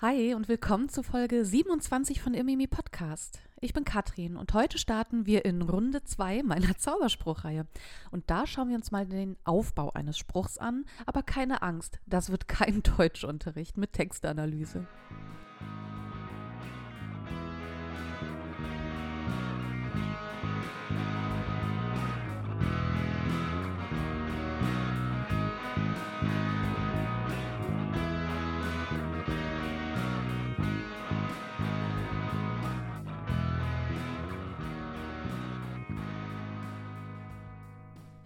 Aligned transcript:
Hi 0.00 0.32
und 0.34 0.48
willkommen 0.48 0.88
zu 0.88 1.02
Folge 1.02 1.44
27 1.44 2.22
von 2.22 2.32
Imimi 2.32 2.68
Podcast. 2.68 3.40
Ich 3.60 3.72
bin 3.72 3.84
Katrin 3.84 4.36
und 4.36 4.54
heute 4.54 4.78
starten 4.78 5.26
wir 5.26 5.44
in 5.44 5.60
Runde 5.60 6.04
2 6.04 6.44
meiner 6.44 6.76
Zauberspruchreihe. 6.78 7.66
Und 8.12 8.30
da 8.30 8.46
schauen 8.46 8.68
wir 8.68 8.76
uns 8.76 8.92
mal 8.92 9.06
den 9.06 9.36
Aufbau 9.42 9.90
eines 9.90 10.16
Spruchs 10.16 10.56
an, 10.56 10.84
aber 11.04 11.24
keine 11.24 11.62
Angst, 11.62 11.98
das 12.06 12.30
wird 12.30 12.46
kein 12.46 12.82
Deutschunterricht 12.96 13.76
mit 13.76 13.92
Textanalyse. 13.92 14.86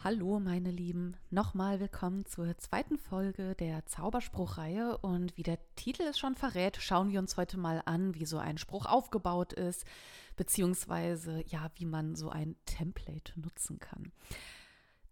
Hallo 0.05 0.41
meine 0.41 0.73
Lieben, 0.73 1.17
nochmal 1.31 1.79
willkommen 1.79 2.27
zur 2.27 2.59
zweiten 2.59 2.99
Folge 2.99 3.55
der 3.55 3.87
Zauberspruchreihe 3.87 4.99
und 4.99 5.37
wie 5.37 5.45
der 5.45 5.61
Titel 5.77 6.03
es 6.03 6.19
schon 6.19 6.35
verrät, 6.35 6.77
schauen 6.81 7.13
wir 7.13 7.21
uns 7.21 7.37
heute 7.37 7.57
mal 7.57 7.83
an, 7.85 8.13
wie 8.17 8.27
so 8.27 8.39
ein 8.39 8.59
Spruch 8.59 8.87
aufgebaut 8.87 9.53
ist, 9.53 9.87
beziehungsweise 10.35 11.45
ja, 11.47 11.71
wie 11.77 11.85
man 11.85 12.17
so 12.17 12.31
ein 12.31 12.57
Template 12.67 13.39
nutzen 13.39 13.79
kann. 13.79 14.11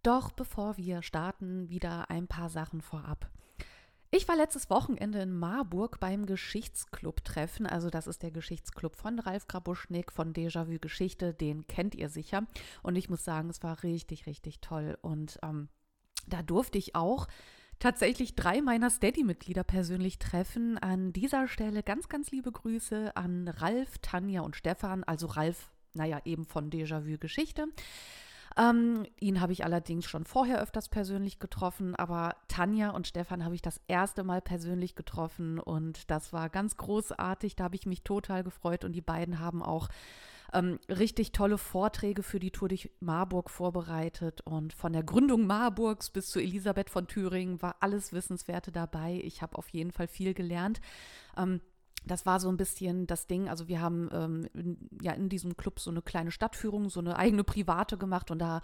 Doch 0.03 0.33
bevor 0.33 0.77
wir 0.77 1.02
starten, 1.02 1.69
wieder 1.69 2.11
ein 2.11 2.27
paar 2.27 2.49
Sachen 2.49 2.80
vorab. 2.80 3.30
War 4.30 4.37
letztes 4.37 4.70
Wochenende 4.70 5.19
in 5.19 5.37
Marburg 5.37 5.98
beim 5.98 6.25
Geschichtsclub-Treffen. 6.25 7.66
Also, 7.66 7.91
das 7.91 8.07
ist 8.07 8.23
der 8.23 8.30
Geschichtsclub 8.30 8.95
von 8.95 9.19
Ralf 9.19 9.48
Grabuschnik 9.48 10.13
von 10.13 10.32
Déjà-vu 10.32 10.79
Geschichte. 10.79 11.35
Den 11.35 11.66
kennt 11.66 11.96
ihr 11.96 12.09
sicher. 12.09 12.46
Und 12.85 12.95
ich 12.95 13.10
muss 13.10 13.24
sagen, 13.24 13.51
es 13.51 13.65
war 13.65 13.82
richtig, 13.82 14.27
richtig 14.27 14.60
toll. 14.60 14.96
Und 15.02 15.40
ähm, 15.43 15.68
da 16.29 16.45
durfte 16.45 16.79
ich 16.79 16.95
auch 16.95 17.27
tatsächlich 17.80 18.37
drei 18.37 18.63
meiner 18.63 18.88
Steady-Mitglieder 18.88 19.65
persönlich 19.65 20.21
treffen. 20.21 20.79
An 20.79 21.12
dieser 21.12 21.49
Stelle 21.49 21.83
ganz, 21.83 22.09
ganz 22.09 22.30
liebe 22.30 22.52
Grüße 22.52 23.16
an 23.16 23.49
Ralf, 23.49 23.99
Tanja 23.99 24.43
und 24.43 24.55
Stefan. 24.55 25.02
Also 25.02 25.27
Ralf, 25.27 25.73
naja, 25.93 26.21
eben 26.24 26.45
von 26.45 26.71
Déjà-vu 26.71 27.18
Geschichte. 27.18 27.66
Ähm, 28.61 29.07
ihn 29.19 29.41
habe 29.41 29.53
ich 29.53 29.65
allerdings 29.65 30.05
schon 30.05 30.25
vorher 30.25 30.61
öfters 30.61 30.91
persönlich 30.91 31.39
getroffen, 31.39 31.95
aber 31.95 32.37
Tanja 32.49 32.91
und 32.91 33.07
Stefan 33.07 33.43
habe 33.45 33.55
ich 33.55 33.63
das 33.63 33.80
erste 33.89 34.23
Mal 34.23 34.43
persönlich 34.43 34.95
getroffen 34.95 35.59
und 35.59 36.11
das 36.11 36.35
war 36.35 36.51
ganz 36.51 36.77
großartig. 36.77 37.57
Da 37.57 37.65
habe 37.65 37.77
ich 37.77 37.87
mich 37.87 38.02
total 38.02 38.45
gefreut 38.45 38.85
und 38.85 38.93
die 38.93 39.01
beiden 39.01 39.39
haben 39.39 39.63
auch 39.63 39.89
ähm, 40.52 40.79
richtig 40.91 41.33
tolle 41.33 41.57
Vorträge 41.57 42.23
für 42.23 42.39
die 42.39 42.51
Tour 42.51 42.69
durch 42.69 42.91
Marburg 43.01 43.49
vorbereitet 43.49 44.43
und 44.43 44.74
von 44.74 44.93
der 44.93 45.05
Gründung 45.05 45.47
Marburgs 45.47 46.11
bis 46.11 46.29
zu 46.29 46.39
Elisabeth 46.39 46.91
von 46.91 47.07
Thüringen 47.07 47.63
war 47.63 47.77
alles 47.80 48.13
Wissenswerte 48.13 48.73
dabei. 48.73 49.23
Ich 49.24 49.41
habe 49.41 49.57
auf 49.57 49.71
jeden 49.71 49.93
Fall 49.93 50.09
viel 50.09 50.35
gelernt. 50.35 50.83
Ähm, 51.35 51.63
das 52.04 52.26
war 52.26 52.40
so 52.40 52.48
ein 52.48 52.56
bisschen 52.56 53.06
das 53.06 53.26
Ding. 53.26 53.48
Also 53.48 53.68
wir 53.68 53.80
haben 53.80 54.09
ähm, 54.12 54.48
in, 54.54 54.88
ja 55.01 55.12
in 55.12 55.29
diesem 55.29 55.56
Club 55.56 55.80
so 55.80 55.90
eine 55.90 56.02
kleine 56.02 56.30
Stadtführung, 56.30 56.88
so 56.88 57.01
eine 57.01 57.16
eigene 57.16 57.45
private 57.45 57.98
gemacht 57.98 58.30
und 58.30 58.38
da 58.38 58.62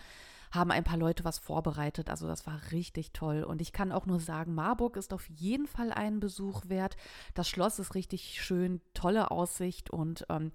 haben 0.52 0.70
ein 0.70 0.84
paar 0.84 0.96
Leute 0.96 1.24
was 1.24 1.38
vorbereitet. 1.38 2.08
Also 2.08 2.26
das 2.26 2.46
war 2.46 2.60
richtig 2.72 3.12
toll. 3.12 3.42
Und 3.42 3.60
ich 3.60 3.72
kann 3.72 3.92
auch 3.92 4.06
nur 4.06 4.20
sagen, 4.20 4.54
Marburg 4.54 4.96
ist 4.96 5.12
auf 5.12 5.28
jeden 5.28 5.66
Fall 5.66 5.92
einen 5.92 6.20
Besuch 6.20 6.68
wert. 6.68 6.96
Das 7.34 7.48
Schloss 7.48 7.78
ist 7.78 7.94
richtig 7.94 8.40
schön, 8.42 8.80
tolle 8.94 9.30
Aussicht 9.30 9.90
und 9.90 10.24
ähm, 10.28 10.52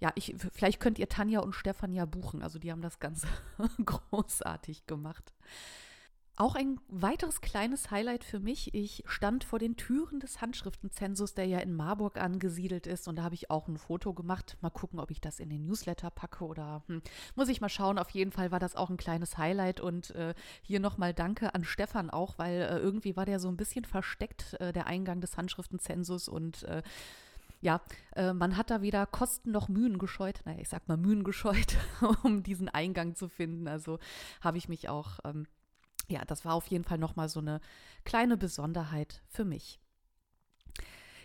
ja, 0.00 0.10
ich, 0.16 0.34
vielleicht 0.52 0.80
könnt 0.80 0.98
ihr 0.98 1.08
Tanja 1.08 1.40
und 1.40 1.54
Stefan 1.54 1.92
ja 1.92 2.06
buchen. 2.06 2.42
Also 2.42 2.58
die 2.58 2.72
haben 2.72 2.82
das 2.82 2.98
Ganze 2.98 3.28
großartig 3.84 4.86
gemacht. 4.86 5.32
Auch 6.36 6.54
ein 6.54 6.80
weiteres 6.88 7.42
kleines 7.42 7.90
Highlight 7.90 8.24
für 8.24 8.40
mich. 8.40 8.72
Ich 8.72 9.04
stand 9.06 9.44
vor 9.44 9.58
den 9.58 9.76
Türen 9.76 10.18
des 10.18 10.40
Handschriftenzensus, 10.40 11.34
der 11.34 11.44
ja 11.44 11.58
in 11.58 11.74
Marburg 11.74 12.16
angesiedelt 12.16 12.86
ist. 12.86 13.06
Und 13.06 13.16
da 13.16 13.22
habe 13.22 13.34
ich 13.34 13.50
auch 13.50 13.68
ein 13.68 13.76
Foto 13.76 14.14
gemacht. 14.14 14.56
Mal 14.62 14.70
gucken, 14.70 14.98
ob 14.98 15.10
ich 15.10 15.20
das 15.20 15.40
in 15.40 15.50
den 15.50 15.66
Newsletter 15.66 16.10
packe 16.10 16.44
oder 16.44 16.84
hm, 16.86 17.02
muss 17.34 17.48
ich 17.48 17.60
mal 17.60 17.68
schauen. 17.68 17.98
Auf 17.98 18.08
jeden 18.10 18.32
Fall 18.32 18.50
war 18.50 18.58
das 18.58 18.76
auch 18.76 18.88
ein 18.88 18.96
kleines 18.96 19.36
Highlight. 19.36 19.80
Und 19.80 20.12
äh, 20.12 20.34
hier 20.62 20.80
nochmal 20.80 21.12
Danke 21.12 21.54
an 21.54 21.64
Stefan 21.64 22.08
auch, 22.08 22.38
weil 22.38 22.62
äh, 22.62 22.78
irgendwie 22.78 23.14
war 23.14 23.26
der 23.26 23.38
so 23.38 23.48
ein 23.48 23.58
bisschen 23.58 23.84
versteckt, 23.84 24.54
äh, 24.54 24.72
der 24.72 24.86
Eingang 24.86 25.20
des 25.20 25.36
Handschriftenzensus. 25.36 26.28
Und 26.28 26.62
äh, 26.62 26.82
ja, 27.60 27.82
äh, 28.16 28.32
man 28.32 28.56
hat 28.56 28.70
da 28.70 28.80
weder 28.80 29.04
Kosten 29.04 29.50
noch 29.50 29.68
Mühen 29.68 29.98
gescheut, 29.98 30.40
naja, 30.46 30.60
ich 30.60 30.70
sag 30.70 30.88
mal 30.88 30.96
Mühen 30.96 31.24
gescheut, 31.24 31.76
um 32.22 32.42
diesen 32.42 32.70
Eingang 32.70 33.16
zu 33.16 33.28
finden. 33.28 33.68
Also 33.68 33.98
habe 34.40 34.56
ich 34.56 34.70
mich 34.70 34.88
auch 34.88 35.20
ähm, 35.24 35.46
ja, 36.08 36.24
das 36.24 36.44
war 36.44 36.54
auf 36.54 36.66
jeden 36.66 36.84
Fall 36.84 36.98
nochmal 36.98 37.28
so 37.28 37.40
eine 37.40 37.60
kleine 38.04 38.36
Besonderheit 38.36 39.22
für 39.28 39.44
mich. 39.44 39.82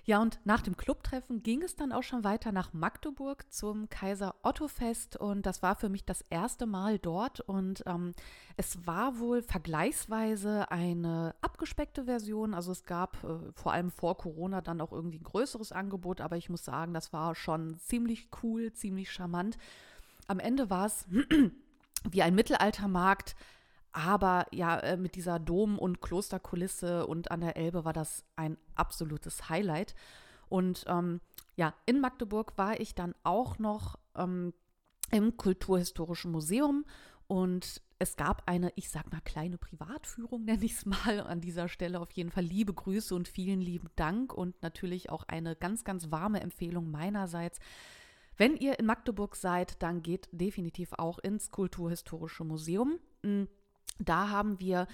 Ja, 0.07 0.21
und 0.21 0.39
nach 0.45 0.61
dem 0.61 0.77
Clubtreffen 0.77 1.43
ging 1.43 1.61
es 1.61 1.75
dann 1.75 1.91
auch 1.91 2.01
schon 2.01 2.23
weiter 2.23 2.53
nach 2.53 2.71
Magdeburg 2.71 3.43
zum 3.51 3.89
Kaiser 3.89 4.35
Otto 4.41 4.69
Fest 4.69 5.17
und 5.17 5.45
das 5.45 5.61
war 5.61 5.75
für 5.75 5.89
mich 5.89 6.05
das 6.05 6.21
erste 6.29 6.65
Mal 6.65 6.97
dort 6.97 7.41
und 7.41 7.83
ähm, 7.85 8.13
es 8.55 8.87
war 8.87 9.19
wohl 9.19 9.41
vergleichsweise 9.41 10.71
eine 10.71 11.35
abgespeckte 11.41 12.05
Version. 12.05 12.53
Also 12.53 12.71
es 12.71 12.85
gab 12.85 13.21
äh, 13.25 13.51
vor 13.53 13.73
allem 13.73 13.91
vor 13.91 14.15
Corona 14.15 14.61
dann 14.61 14.79
auch 14.79 14.93
irgendwie 14.93 15.19
ein 15.19 15.25
größeres 15.25 15.73
Angebot, 15.73 16.21
aber 16.21 16.37
ich 16.37 16.49
muss 16.49 16.63
sagen, 16.63 16.93
das 16.93 17.11
war 17.11 17.35
schon 17.35 17.77
ziemlich 17.77 18.29
cool, 18.41 18.71
ziemlich 18.71 19.11
charmant. 19.11 19.57
Am 20.27 20.39
Ende 20.39 20.69
war 20.69 20.85
es 20.85 21.05
wie 22.09 22.21
ein 22.23 22.33
Mittelaltermarkt 22.33 23.35
aber 23.97 24.45
ja, 24.51 24.77
äh, 24.77 24.95
mit 24.95 25.15
dieser 25.15 25.39
Dom- 25.39 25.79
und 25.79 26.01
Klosterkulisse 26.01 27.07
und 27.07 27.31
an 27.31 27.41
der 27.41 27.57
Elbe 27.57 27.83
war 27.83 27.93
das 27.93 28.23
ein 28.35 28.55
absolutes 28.75 29.49
Highlight. 29.49 29.95
Und 30.49 30.85
ähm, 30.87 31.19
ja, 31.55 31.73
in 31.87 31.99
Magdeburg 31.99 32.53
war 32.57 32.79
ich 32.79 32.93
dann 32.93 33.15
auch 33.23 33.57
noch 33.57 33.97
ähm, 34.15 34.53
im 35.09 35.35
Kulturhistorischen 35.35 36.31
Museum 36.31 36.85
und 37.25 37.81
es 37.97 38.15
gab 38.15 38.43
eine, 38.45 38.71
ich 38.75 38.91
sag 38.91 39.11
mal, 39.11 39.21
kleine 39.21 39.57
Privatführung, 39.57 40.45
nenne 40.45 40.63
ich 40.63 40.73
es 40.73 40.85
mal. 40.85 41.21
An 41.21 41.41
dieser 41.41 41.67
Stelle 41.67 41.99
auf 41.99 42.11
jeden 42.11 42.29
Fall 42.29 42.43
liebe 42.43 42.75
Grüße 42.75 43.15
und 43.15 43.27
vielen 43.27 43.61
lieben 43.61 43.89
Dank 43.95 44.31
und 44.31 44.61
natürlich 44.61 45.09
auch 45.09 45.23
eine 45.23 45.55
ganz, 45.55 45.83
ganz 45.83 46.11
warme 46.11 46.41
Empfehlung 46.41 46.91
meinerseits. 46.91 47.57
Wenn 48.37 48.57
ihr 48.57 48.77
in 48.77 48.85
Magdeburg 48.85 49.35
seid, 49.35 49.81
dann 49.81 50.03
geht 50.03 50.29
definitiv 50.31 50.93
auch 50.93 51.17
ins 51.17 51.49
Kulturhistorische 51.49 52.43
Museum. 52.43 52.99
Da 53.99 54.29
haben 54.29 54.59
wir 54.59 54.87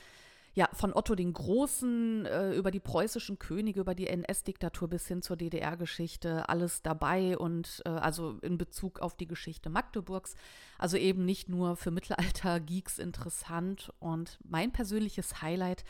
ja, 0.55 0.69
von 0.73 0.93
Otto 0.93 1.15
den 1.15 1.33
Großen 1.33 2.27
äh, 2.27 2.53
über 2.53 2.69
die 2.69 2.79
preußischen 2.79 3.39
Könige, 3.39 3.79
über 3.79 3.95
die 3.95 4.07
NS-Diktatur 4.07 4.87
bis 4.87 5.07
hin 5.07 5.23
zur 5.23 5.35
DDR-Geschichte 5.35 6.47
alles 6.47 6.83
dabei 6.83 7.37
und 7.37 7.81
äh, 7.85 7.89
also 7.89 8.37
in 8.41 8.59
Bezug 8.59 8.99
auf 8.99 9.15
die 9.15 9.25
Geschichte 9.25 9.71
Magdeburgs. 9.71 10.35
Also 10.77 10.97
eben 10.97 11.25
nicht 11.25 11.49
nur 11.49 11.75
für 11.75 11.89
Mittelalter-Geeks 11.89 12.99
interessant. 12.99 13.91
Und 13.99 14.37
mein 14.43 14.71
persönliches 14.71 15.41
Highlight, 15.41 15.85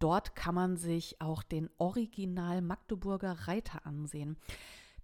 dort 0.00 0.34
kann 0.34 0.54
man 0.54 0.76
sich 0.76 1.20
auch 1.20 1.44
den 1.44 1.70
Original 1.78 2.60
Magdeburger 2.60 3.46
Reiter 3.46 3.86
ansehen. 3.86 4.36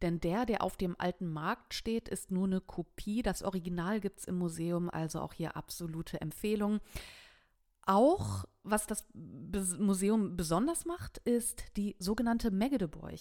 Denn 0.02 0.18
der, 0.18 0.44
der 0.44 0.62
auf 0.62 0.76
dem 0.76 0.96
alten 0.98 1.32
Markt 1.32 1.72
steht, 1.72 2.08
ist 2.08 2.32
nur 2.32 2.46
eine 2.46 2.60
Kopie. 2.60 3.22
Das 3.22 3.44
Original 3.44 4.00
gibt 4.00 4.18
es 4.18 4.24
im 4.24 4.38
Museum, 4.38 4.90
also 4.90 5.20
auch 5.20 5.32
hier 5.32 5.56
absolute 5.56 6.20
Empfehlung. 6.20 6.80
Auch, 7.86 8.44
was 8.62 8.86
das 8.86 9.04
Museum 9.12 10.36
besonders 10.36 10.84
macht, 10.86 11.18
ist 11.18 11.64
die 11.76 11.96
sogenannte 11.98 12.50
Megdeburg. 12.50 13.18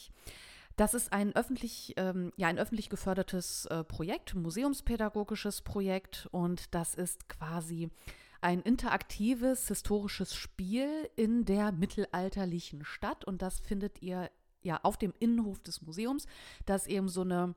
Das 0.76 0.94
ist 0.94 1.14
ein 1.14 1.36
öffentlich, 1.36 1.94
ähm, 1.98 2.32
ja, 2.36 2.48
ein 2.48 2.58
öffentlich 2.58 2.90
gefördertes 2.90 3.66
äh, 3.68 3.84
Projekt, 3.84 4.34
museumspädagogisches 4.34 5.62
Projekt 5.62 6.28
und 6.32 6.74
das 6.74 6.96
ist 6.96 7.30
quasi 7.30 7.90
ein 8.42 8.62
interaktives 8.62 9.68
historisches 9.68 10.36
Spiel 10.36 11.10
in 11.16 11.46
der 11.46 11.72
mittelalterlichen 11.72 12.84
Stadt 12.84 13.24
und 13.24 13.42
das 13.42 13.60
findet 13.60 14.02
ihr 14.02 14.32
ja 14.64 14.80
auf 14.84 14.98
dem 14.98 15.14
Innenhof 15.20 15.60
des 15.60 15.82
Museums. 15.82 16.26
Da 16.66 16.76
ist 16.76 16.88
eben 16.88 17.08
so 17.08 17.22
eine 17.22 17.54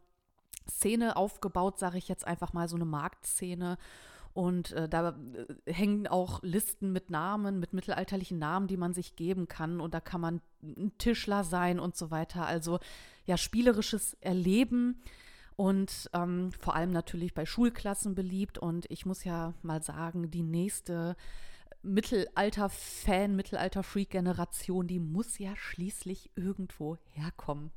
Szene 0.68 1.16
aufgebaut, 1.16 1.78
sage 1.78 1.98
ich 1.98 2.08
jetzt 2.08 2.26
einfach 2.26 2.52
mal, 2.52 2.68
so 2.68 2.76
eine 2.76 2.84
Marktszene. 2.84 3.78
Und 4.36 4.72
äh, 4.72 4.86
da 4.86 5.18
äh, 5.64 5.72
hängen 5.72 6.06
auch 6.06 6.42
Listen 6.42 6.92
mit 6.92 7.08
Namen, 7.08 7.58
mit 7.58 7.72
mittelalterlichen 7.72 8.38
Namen, 8.38 8.66
die 8.66 8.76
man 8.76 8.92
sich 8.92 9.16
geben 9.16 9.48
kann. 9.48 9.80
Und 9.80 9.94
da 9.94 10.00
kann 10.00 10.20
man 10.20 10.42
ein 10.62 10.92
Tischler 10.98 11.42
sein 11.42 11.80
und 11.80 11.96
so 11.96 12.10
weiter. 12.10 12.44
Also 12.46 12.78
ja, 13.24 13.38
spielerisches 13.38 14.12
Erleben 14.20 15.00
und 15.56 16.10
ähm, 16.12 16.52
vor 16.52 16.76
allem 16.76 16.90
natürlich 16.90 17.32
bei 17.32 17.46
Schulklassen 17.46 18.14
beliebt. 18.14 18.58
Und 18.58 18.84
ich 18.90 19.06
muss 19.06 19.24
ja 19.24 19.54
mal 19.62 19.82
sagen, 19.82 20.30
die 20.30 20.42
nächste 20.42 21.16
Mittelalter-Fan, 21.82 23.36
Mittelalter-Freak-Generation, 23.36 24.86
die 24.86 25.00
muss 25.00 25.38
ja 25.38 25.56
schließlich 25.56 26.30
irgendwo 26.34 26.98
herkommen. 27.14 27.70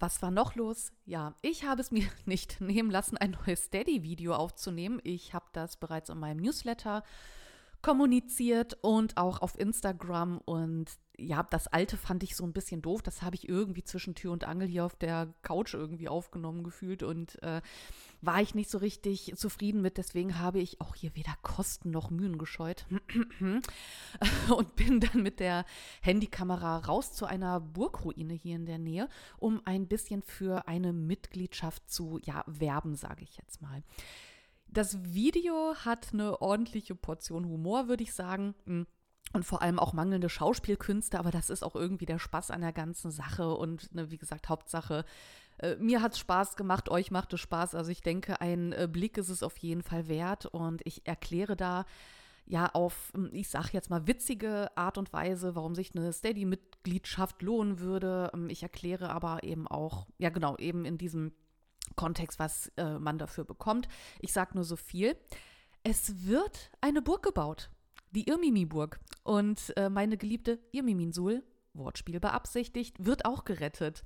Was 0.00 0.22
war 0.22 0.30
noch 0.30 0.54
los? 0.54 0.92
Ja, 1.06 1.34
ich 1.42 1.64
habe 1.64 1.80
es 1.80 1.90
mir 1.90 2.06
nicht 2.24 2.60
nehmen 2.60 2.90
lassen, 2.90 3.16
ein 3.16 3.36
neues 3.46 3.64
Steady-Video 3.64 4.34
aufzunehmen. 4.34 5.00
Ich 5.02 5.34
habe 5.34 5.46
das 5.52 5.76
bereits 5.76 6.08
in 6.10 6.18
meinem 6.18 6.40
Newsletter 6.40 7.02
kommuniziert 7.82 8.76
und 8.82 9.16
auch 9.16 9.40
auf 9.40 9.58
Instagram. 9.58 10.38
Und 10.38 10.90
ja, 11.16 11.42
das 11.42 11.66
alte 11.66 11.96
fand 11.96 12.22
ich 12.22 12.36
so 12.36 12.44
ein 12.44 12.52
bisschen 12.52 12.80
doof. 12.80 13.02
Das 13.02 13.22
habe 13.22 13.34
ich 13.34 13.48
irgendwie 13.48 13.82
zwischen 13.82 14.14
Tür 14.14 14.32
und 14.32 14.44
Angel 14.44 14.68
hier 14.68 14.84
auf 14.84 14.96
der 14.96 15.34
Couch 15.42 15.74
irgendwie 15.74 16.08
aufgenommen 16.08 16.62
gefühlt 16.62 17.02
und 17.02 17.42
äh, 17.42 17.60
war 18.20 18.40
ich 18.40 18.54
nicht 18.54 18.70
so 18.70 18.78
richtig 18.78 19.32
zufrieden 19.36 19.80
mit. 19.80 19.96
Deswegen 19.96 20.38
habe 20.38 20.60
ich 20.60 20.80
auch 20.80 20.94
hier 20.94 21.14
weder 21.14 21.34
Kosten 21.42 21.90
noch 21.90 22.10
Mühen 22.10 22.38
gescheut 22.38 22.86
und 24.48 24.76
bin 24.76 25.00
dann 25.00 25.22
mit 25.22 25.40
der 25.40 25.64
Handykamera 26.02 26.78
raus 26.78 27.12
zu 27.12 27.26
einer 27.26 27.60
Burgruine 27.60 28.34
hier 28.34 28.56
in 28.56 28.66
der 28.66 28.78
Nähe, 28.78 29.08
um 29.38 29.60
ein 29.64 29.88
bisschen 29.88 30.22
für 30.22 30.68
eine 30.68 30.92
Mitgliedschaft 30.92 31.90
zu 31.90 32.20
ja, 32.22 32.44
werben, 32.46 32.94
sage 32.94 33.24
ich 33.24 33.36
jetzt 33.36 33.60
mal. 33.60 33.82
Das 34.70 35.02
Video 35.02 35.74
hat 35.84 36.08
eine 36.12 36.40
ordentliche 36.40 36.94
Portion 36.94 37.46
Humor, 37.46 37.88
würde 37.88 38.02
ich 38.02 38.12
sagen. 38.12 38.54
Hm. 38.66 38.86
Und 39.34 39.44
vor 39.44 39.60
allem 39.60 39.78
auch 39.78 39.92
mangelnde 39.92 40.30
Schauspielkünste, 40.30 41.18
aber 41.18 41.30
das 41.30 41.50
ist 41.50 41.62
auch 41.62 41.76
irgendwie 41.76 42.06
der 42.06 42.18
Spaß 42.18 42.50
an 42.50 42.62
der 42.62 42.72
ganzen 42.72 43.10
Sache. 43.10 43.54
Und 43.54 43.94
ne, 43.94 44.10
wie 44.10 44.16
gesagt, 44.16 44.48
Hauptsache, 44.48 45.04
äh, 45.58 45.76
mir 45.76 46.00
hat 46.00 46.12
es 46.12 46.18
Spaß 46.18 46.56
gemacht, 46.56 46.88
euch 46.88 47.10
macht 47.10 47.34
es 47.34 47.40
Spaß. 47.40 47.74
Also 47.74 47.90
ich 47.90 48.00
denke, 48.00 48.40
ein 48.40 48.72
äh, 48.72 48.88
Blick 48.90 49.18
ist 49.18 49.28
es 49.28 49.42
auf 49.42 49.58
jeden 49.58 49.82
Fall 49.82 50.08
wert. 50.08 50.46
Und 50.46 50.80
ich 50.86 51.06
erkläre 51.06 51.56
da 51.56 51.84
ja 52.46 52.70
auf, 52.72 53.12
hm, 53.14 53.28
ich 53.32 53.48
sage 53.48 53.70
jetzt 53.72 53.90
mal, 53.90 54.06
witzige 54.06 54.74
Art 54.76 54.96
und 54.96 55.12
Weise, 55.12 55.54
warum 55.54 55.74
sich 55.74 55.94
eine 55.94 56.12
Steady-Mitgliedschaft 56.12 57.42
lohnen 57.42 57.80
würde. 57.80 58.30
Ähm, 58.32 58.48
ich 58.48 58.62
erkläre 58.62 59.10
aber 59.10 59.42
eben 59.42 59.68
auch, 59.68 60.06
ja 60.16 60.30
genau, 60.30 60.56
eben 60.56 60.86
in 60.86 60.96
diesem 60.96 61.32
Kontext, 61.96 62.38
was 62.38 62.72
äh, 62.76 62.98
man 62.98 63.18
dafür 63.18 63.44
bekommt. 63.44 63.88
Ich 64.20 64.32
sage 64.32 64.52
nur 64.54 64.64
so 64.64 64.76
viel. 64.76 65.16
Es 65.82 66.26
wird 66.26 66.70
eine 66.80 67.02
Burg 67.02 67.22
gebaut, 67.22 67.70
die 68.10 68.28
Irmimi-Burg. 68.28 69.00
Und 69.22 69.76
äh, 69.76 69.88
meine 69.88 70.16
geliebte 70.16 70.58
Irmiminsul, 70.72 71.42
Wortspiel 71.74 72.20
beabsichtigt, 72.20 73.04
wird 73.04 73.24
auch 73.24 73.44
gerettet. 73.44 74.02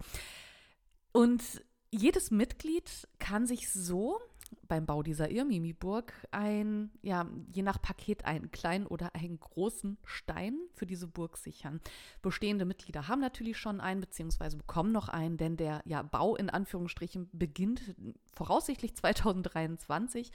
Und 1.12 1.42
jedes 1.90 2.30
Mitglied 2.30 3.08
kann 3.18 3.46
sich 3.46 3.70
so 3.70 4.20
beim 4.68 4.86
Bau 4.86 5.02
dieser 5.02 5.30
Irmimi-Burg 5.30 6.12
ein, 6.30 6.90
ja, 7.02 7.26
je 7.52 7.62
nach 7.62 7.80
Paket 7.80 8.24
einen 8.24 8.50
kleinen 8.50 8.86
oder 8.86 9.14
einen 9.14 9.38
großen 9.38 9.98
Stein 10.04 10.58
für 10.74 10.86
diese 10.86 11.06
Burg 11.06 11.36
sichern. 11.36 11.80
Bestehende 12.22 12.64
Mitglieder 12.64 13.08
haben 13.08 13.20
natürlich 13.20 13.58
schon 13.58 13.80
einen, 13.80 14.00
beziehungsweise 14.00 14.56
bekommen 14.56 14.92
noch 14.92 15.08
einen, 15.08 15.36
denn 15.36 15.56
der 15.56 15.82
ja, 15.84 16.02
Bau 16.02 16.36
in 16.36 16.50
Anführungsstrichen 16.50 17.28
beginnt 17.32 17.94
voraussichtlich 18.32 18.94
2023. 18.94 20.30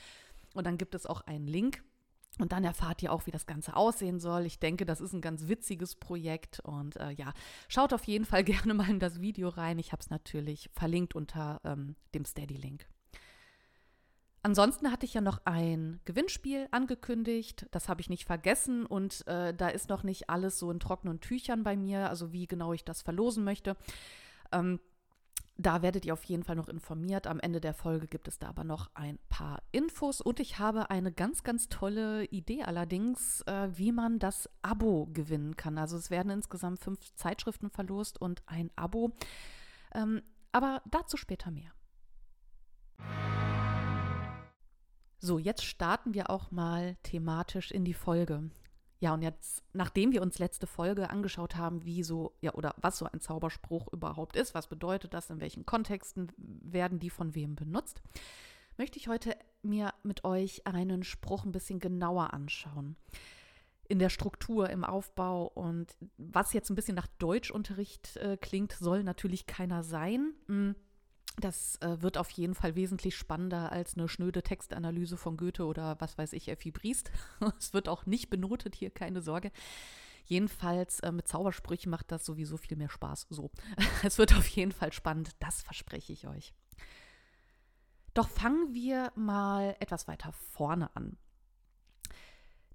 Und 0.53 0.65
dann 0.65 0.77
gibt 0.77 0.95
es 0.95 1.05
auch 1.05 1.21
einen 1.21 1.47
Link 1.47 1.83
und 2.39 2.51
dann 2.51 2.63
erfahrt 2.63 3.01
ihr 3.01 3.11
auch, 3.11 3.25
wie 3.25 3.31
das 3.31 3.47
Ganze 3.47 3.75
aussehen 3.75 4.19
soll. 4.19 4.45
Ich 4.45 4.59
denke, 4.59 4.85
das 4.85 5.01
ist 5.01 5.13
ein 5.13 5.21
ganz 5.21 5.47
witziges 5.47 5.95
Projekt. 5.95 6.59
Und 6.59 6.95
äh, 6.97 7.11
ja, 7.11 7.33
schaut 7.67 7.93
auf 7.93 8.03
jeden 8.03 8.25
Fall 8.25 8.43
gerne 8.43 8.73
mal 8.73 8.89
in 8.89 8.99
das 8.99 9.21
Video 9.21 9.49
rein. 9.49 9.79
Ich 9.79 9.91
habe 9.91 10.01
es 10.01 10.09
natürlich 10.09 10.69
verlinkt 10.73 11.15
unter 11.15 11.59
ähm, 11.63 11.95
dem 12.13 12.25
Steady-Link. 12.25 12.87
Ansonsten 14.47 14.89
hatte 14.93 15.05
ich 15.05 15.13
ja 15.13 15.19
noch 15.19 15.41
ein 15.43 15.99
Gewinnspiel 16.05 16.69
angekündigt. 16.71 17.65
Das 17.71 17.89
habe 17.89 17.99
ich 17.99 18.07
nicht 18.09 18.23
vergessen 18.23 18.85
und 18.85 19.27
äh, 19.27 19.53
da 19.53 19.67
ist 19.67 19.89
noch 19.89 20.03
nicht 20.03 20.29
alles 20.29 20.57
so 20.57 20.71
in 20.71 20.79
trockenen 20.79 21.19
Tüchern 21.19 21.63
bei 21.63 21.75
mir, 21.75 22.09
also 22.09 22.31
wie 22.31 22.47
genau 22.47 22.71
ich 22.71 22.85
das 22.85 23.01
verlosen 23.01 23.43
möchte. 23.43 23.75
Ähm, 24.53 24.79
da 25.57 25.81
werdet 25.81 26.05
ihr 26.05 26.13
auf 26.13 26.23
jeden 26.23 26.45
Fall 26.45 26.55
noch 26.55 26.69
informiert. 26.69 27.27
Am 27.27 27.41
Ende 27.41 27.59
der 27.59 27.73
Folge 27.73 28.07
gibt 28.07 28.29
es 28.29 28.39
da 28.39 28.47
aber 28.47 28.63
noch 28.63 28.89
ein 28.93 29.19
paar 29.27 29.61
Infos 29.73 30.21
und 30.21 30.39
ich 30.39 30.59
habe 30.59 30.89
eine 30.91 31.11
ganz, 31.11 31.43
ganz 31.43 31.67
tolle 31.67 32.23
Idee 32.27 32.63
allerdings, 32.63 33.41
äh, 33.47 33.67
wie 33.77 33.91
man 33.91 34.17
das 34.17 34.49
Abo 34.61 35.09
gewinnen 35.11 35.57
kann. 35.57 35.77
Also 35.77 35.97
es 35.97 36.09
werden 36.09 36.29
insgesamt 36.29 36.79
fünf 36.79 37.13
Zeitschriften 37.15 37.69
verlost 37.69 38.21
und 38.21 38.43
ein 38.45 38.71
Abo. 38.77 39.11
Ähm, 39.93 40.21
aber 40.53 40.81
dazu 40.89 41.17
später 41.17 41.51
mehr. 41.51 41.73
So, 45.19 45.39
jetzt 45.39 45.65
starten 45.65 46.13
wir 46.13 46.29
auch 46.29 46.51
mal 46.51 46.95
thematisch 47.03 47.71
in 47.71 47.83
die 47.83 47.95
Folge. 47.95 48.49
Ja, 48.99 49.13
und 49.13 49.21
jetzt, 49.21 49.63
nachdem 49.73 50.11
wir 50.11 50.21
uns 50.21 50.39
letzte 50.39 50.65
Folge 50.65 51.09
angeschaut 51.09 51.55
haben, 51.55 51.85
wie 51.85 52.03
so, 52.03 52.35
ja, 52.41 52.53
oder 52.53 52.73
was 52.77 52.97
so 52.97 53.05
ein 53.05 53.19
Zauberspruch 53.19 53.91
überhaupt 53.91 54.35
ist, 54.35 54.55
was 54.55 54.67
bedeutet 54.67 55.13
das, 55.13 55.29
in 55.29 55.39
welchen 55.39 55.65
Kontexten 55.65 56.31
werden 56.37 56.99
die 56.99 57.11
von 57.11 57.35
wem 57.35 57.55
benutzt, 57.55 58.01
möchte 58.77 58.97
ich 58.97 59.07
heute 59.07 59.35
mir 59.61 59.93
mit 60.03 60.23
euch 60.23 60.65
einen 60.65 61.03
Spruch 61.03 61.45
ein 61.45 61.51
bisschen 61.51 61.79
genauer 61.79 62.33
anschauen. 62.33 62.95
In 63.87 63.99
der 63.99 64.09
Struktur, 64.09 64.69
im 64.69 64.83
Aufbau 64.83 65.47
und 65.47 65.95
was 66.17 66.53
jetzt 66.53 66.69
ein 66.69 66.75
bisschen 66.75 66.95
nach 66.95 67.07
Deutschunterricht 67.19 68.17
äh, 68.17 68.37
klingt, 68.37 68.73
soll 68.73 69.03
natürlich 69.03 69.47
keiner 69.47 69.83
sein. 69.83 70.33
Hm 70.47 70.75
das 71.39 71.77
äh, 71.81 72.01
wird 72.01 72.17
auf 72.17 72.29
jeden 72.31 72.55
Fall 72.55 72.75
wesentlich 72.75 73.15
spannender 73.15 73.71
als 73.71 73.95
eine 73.95 74.09
schnöde 74.09 74.41
Textanalyse 74.41 75.17
von 75.17 75.37
Goethe 75.37 75.65
oder 75.65 75.99
was 75.99 76.17
weiß 76.17 76.33
ich, 76.33 76.49
Effi 76.49 76.71
Briest. 76.71 77.11
es 77.59 77.73
wird 77.73 77.87
auch 77.87 78.05
nicht 78.05 78.29
benotet 78.29 78.75
hier, 78.75 78.89
keine 78.89 79.21
Sorge. 79.21 79.51
Jedenfalls 80.25 80.99
äh, 81.01 81.11
mit 81.11 81.27
Zaubersprüchen 81.27 81.89
macht 81.89 82.11
das 82.11 82.25
sowieso 82.25 82.57
viel 82.57 82.75
mehr 82.75 82.89
Spaß. 82.89 83.27
So, 83.29 83.51
es 84.03 84.17
wird 84.17 84.35
auf 84.35 84.47
jeden 84.47 84.71
Fall 84.71 84.91
spannend, 84.91 85.31
das 85.39 85.61
verspreche 85.61 86.11
ich 86.11 86.27
euch. 86.27 86.53
Doch 88.13 88.27
fangen 88.27 88.73
wir 88.73 89.11
mal 89.15 89.75
etwas 89.79 90.07
weiter 90.07 90.33
vorne 90.33 90.95
an. 90.95 91.17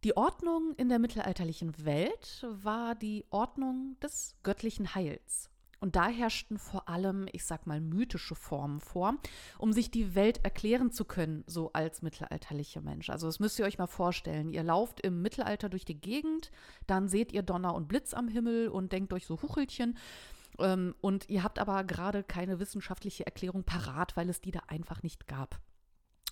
Die 0.05 0.17
Ordnung 0.17 0.75
in 0.77 0.89
der 0.89 0.99
mittelalterlichen 0.99 1.85
Welt 1.85 2.47
war 2.49 2.95
die 2.95 3.25
Ordnung 3.31 3.97
des 4.01 4.37
göttlichen 4.43 4.95
Heils. 4.95 5.52
Und 5.83 5.97
da 5.97 6.07
herrschten 6.07 6.59
vor 6.59 6.89
allem, 6.89 7.27
ich 7.33 7.45
sag 7.45 7.67
mal, 7.67 7.81
mythische 7.81 8.37
Formen 8.37 8.79
vor, 8.79 9.17
um 9.59 9.73
sich 9.73 9.91
die 9.91 10.15
Welt 10.15 10.39
erklären 10.45 10.93
zu 10.93 11.05
können, 11.05 11.43
so 11.49 11.73
als 11.73 12.03
mittelalterlicher 12.03 12.81
Mensch. 12.81 13.11
Also 13.11 13.27
das 13.27 13.41
müsst 13.41 13.59
ihr 13.59 13.65
euch 13.65 13.79
mal 13.79 13.89
vorstellen. 13.89 14.53
Ihr 14.53 14.63
lauft 14.63 15.01
im 15.01 15.23
Mittelalter 15.23 15.69
durch 15.69 15.85
die 15.85 16.01
Gegend, 16.01 16.53
dann 16.87 17.09
seht 17.09 17.33
ihr 17.33 17.43
Donner 17.43 17.75
und 17.75 17.89
Blitz 17.89 18.15
am 18.15 18.29
Himmel 18.29 18.69
und 18.69 18.93
denkt 18.93 19.13
euch 19.13 19.27
so 19.27 19.43
Huchelchen. 19.43 19.99
Ähm, 20.61 20.95
und 21.01 21.29
ihr 21.29 21.43
habt 21.43 21.59
aber 21.59 21.83
gerade 21.83 22.23
keine 22.23 22.61
wissenschaftliche 22.61 23.27
Erklärung 23.27 23.65
parat, 23.65 24.17
weil 24.17 24.31
es 24.31 24.41
die 24.41 24.53
da 24.53 24.61
einfach 24.69 25.03
nicht 25.03 25.27
gab. 25.27 25.59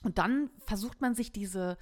Und 0.04 0.18
dann 0.18 0.50
versucht 0.60 1.00
man 1.00 1.16
sich 1.16 1.32
diese 1.32 1.76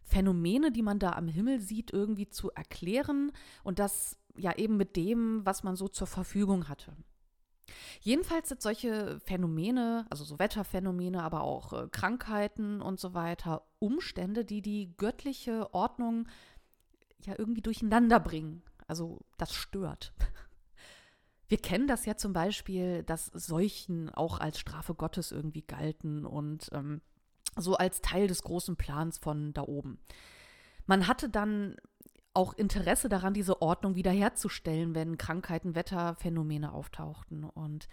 Phänomene, 0.00 0.72
die 0.72 0.82
man 0.82 0.98
da 0.98 1.12
am 1.12 1.28
Himmel 1.28 1.60
sieht, 1.60 1.92
irgendwie 1.92 2.30
zu 2.30 2.52
erklären. 2.52 3.32
Und 3.64 3.80
das 3.80 4.16
ja 4.38 4.56
eben 4.56 4.76
mit 4.76 4.96
dem, 4.96 5.44
was 5.44 5.62
man 5.62 5.76
so 5.76 5.88
zur 5.88 6.06
Verfügung 6.06 6.68
hatte. 6.68 6.96
Jedenfalls 8.00 8.48
sind 8.48 8.62
solche 8.62 9.18
Phänomene, 9.20 10.06
also 10.10 10.24
so 10.24 10.38
Wetterphänomene, 10.38 11.22
aber 11.22 11.42
auch 11.42 11.72
äh, 11.72 11.88
Krankheiten 11.90 12.80
und 12.80 13.00
so 13.00 13.14
weiter, 13.14 13.66
Umstände, 13.78 14.44
die 14.44 14.62
die 14.62 14.94
göttliche 14.96 15.74
Ordnung 15.74 16.28
ja 17.24 17.34
irgendwie 17.36 17.62
durcheinander 17.62 18.20
bringen. 18.20 18.62
Also 18.86 19.20
das 19.38 19.54
stört. 19.54 20.12
Wir 21.48 21.58
kennen 21.58 21.86
das 21.86 22.06
ja 22.06 22.16
zum 22.16 22.32
Beispiel, 22.32 23.02
dass 23.04 23.26
Seuchen 23.26 24.10
auch 24.10 24.40
als 24.40 24.58
Strafe 24.58 24.94
Gottes 24.94 25.32
irgendwie 25.32 25.62
galten 25.62 26.26
und 26.26 26.68
ähm, 26.72 27.00
so 27.56 27.76
als 27.76 28.00
Teil 28.00 28.26
des 28.26 28.42
großen 28.42 28.76
Plans 28.76 29.18
von 29.18 29.52
da 29.52 29.62
oben. 29.62 29.98
Man 30.86 31.06
hatte 31.06 31.28
dann 31.28 31.76
auch 32.36 32.52
Interesse 32.52 33.08
daran, 33.08 33.34
diese 33.34 33.62
Ordnung 33.62 33.94
wiederherzustellen, 33.94 34.94
wenn 34.94 35.18
Krankheiten, 35.18 35.74
Wetterphänomene 35.74 36.72
auftauchten. 36.72 37.44
Und 37.44 37.88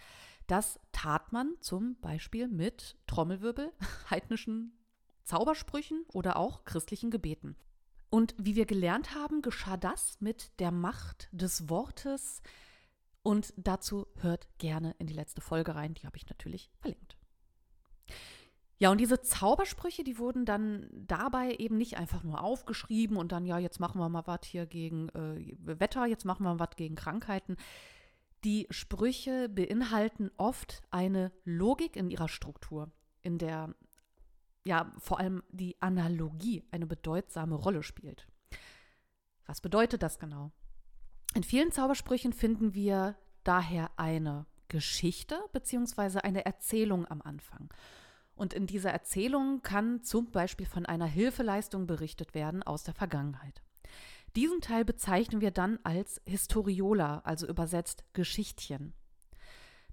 das 0.46 0.78
tat 0.92 1.32
man 1.32 1.54
zum 1.60 1.96
Beispiel 2.00 2.48
mit 2.48 2.96
Trommelwirbel, 3.06 3.72
heidnischen 4.10 4.78
Zaubersprüchen 5.24 6.04
oder 6.12 6.36
auch 6.36 6.64
christlichen 6.64 7.10
Gebeten. 7.10 7.56
Und 8.10 8.34
wie 8.38 8.54
wir 8.54 8.66
gelernt 8.66 9.14
haben, 9.14 9.42
geschah 9.42 9.78
das 9.78 10.20
mit 10.20 10.52
der 10.60 10.70
Macht 10.70 11.28
des 11.32 11.68
Wortes. 11.70 12.42
Und 13.22 13.54
dazu 13.56 14.06
hört 14.20 14.46
gerne 14.58 14.94
in 14.98 15.06
die 15.06 15.14
letzte 15.14 15.40
Folge 15.40 15.74
rein, 15.74 15.94
die 15.94 16.06
habe 16.06 16.18
ich 16.18 16.28
natürlich 16.28 16.70
verlinkt. 16.78 17.16
Ja, 18.78 18.90
und 18.90 18.98
diese 18.98 19.20
Zaubersprüche, 19.20 20.02
die 20.02 20.18
wurden 20.18 20.44
dann 20.44 20.88
dabei 20.92 21.54
eben 21.54 21.76
nicht 21.76 21.96
einfach 21.96 22.24
nur 22.24 22.42
aufgeschrieben 22.42 23.16
und 23.16 23.30
dann, 23.30 23.46
ja, 23.46 23.58
jetzt 23.58 23.78
machen 23.78 24.00
wir 24.00 24.08
mal 24.08 24.26
was 24.26 24.40
hier 24.44 24.66
gegen 24.66 25.08
äh, 25.10 25.56
Wetter, 25.58 26.06
jetzt 26.06 26.24
machen 26.24 26.44
wir 26.44 26.58
was 26.58 26.76
gegen 26.76 26.96
Krankheiten. 26.96 27.56
Die 28.42 28.66
Sprüche 28.70 29.48
beinhalten 29.48 30.30
oft 30.36 30.82
eine 30.90 31.32
Logik 31.44 31.96
in 31.96 32.10
ihrer 32.10 32.28
Struktur, 32.28 32.90
in 33.22 33.38
der 33.38 33.74
ja 34.66 34.92
vor 34.98 35.20
allem 35.20 35.42
die 35.50 35.80
Analogie 35.80 36.64
eine 36.70 36.86
bedeutsame 36.86 37.54
Rolle 37.54 37.82
spielt. 37.82 38.26
Was 39.46 39.60
bedeutet 39.60 40.02
das 40.02 40.18
genau? 40.18 40.52
In 41.34 41.42
vielen 41.42 41.72
Zaubersprüchen 41.72 42.32
finden 42.32 42.74
wir 42.74 43.16
daher 43.44 43.90
eine 43.98 44.46
Geschichte 44.68 45.38
bzw. 45.52 46.20
eine 46.20 46.44
Erzählung 46.46 47.06
am 47.06 47.20
Anfang. 47.22 47.72
Und 48.34 48.52
in 48.52 48.66
dieser 48.66 48.90
Erzählung 48.90 49.62
kann 49.62 50.02
zum 50.02 50.30
Beispiel 50.30 50.66
von 50.66 50.86
einer 50.86 51.06
Hilfeleistung 51.06 51.86
berichtet 51.86 52.34
werden 52.34 52.62
aus 52.62 52.82
der 52.82 52.94
Vergangenheit. 52.94 53.62
Diesen 54.36 54.60
Teil 54.60 54.84
bezeichnen 54.84 55.40
wir 55.40 55.52
dann 55.52 55.78
als 55.84 56.20
Historiola, 56.26 57.20
also 57.24 57.46
übersetzt 57.46 58.04
Geschichtchen. 58.14 58.92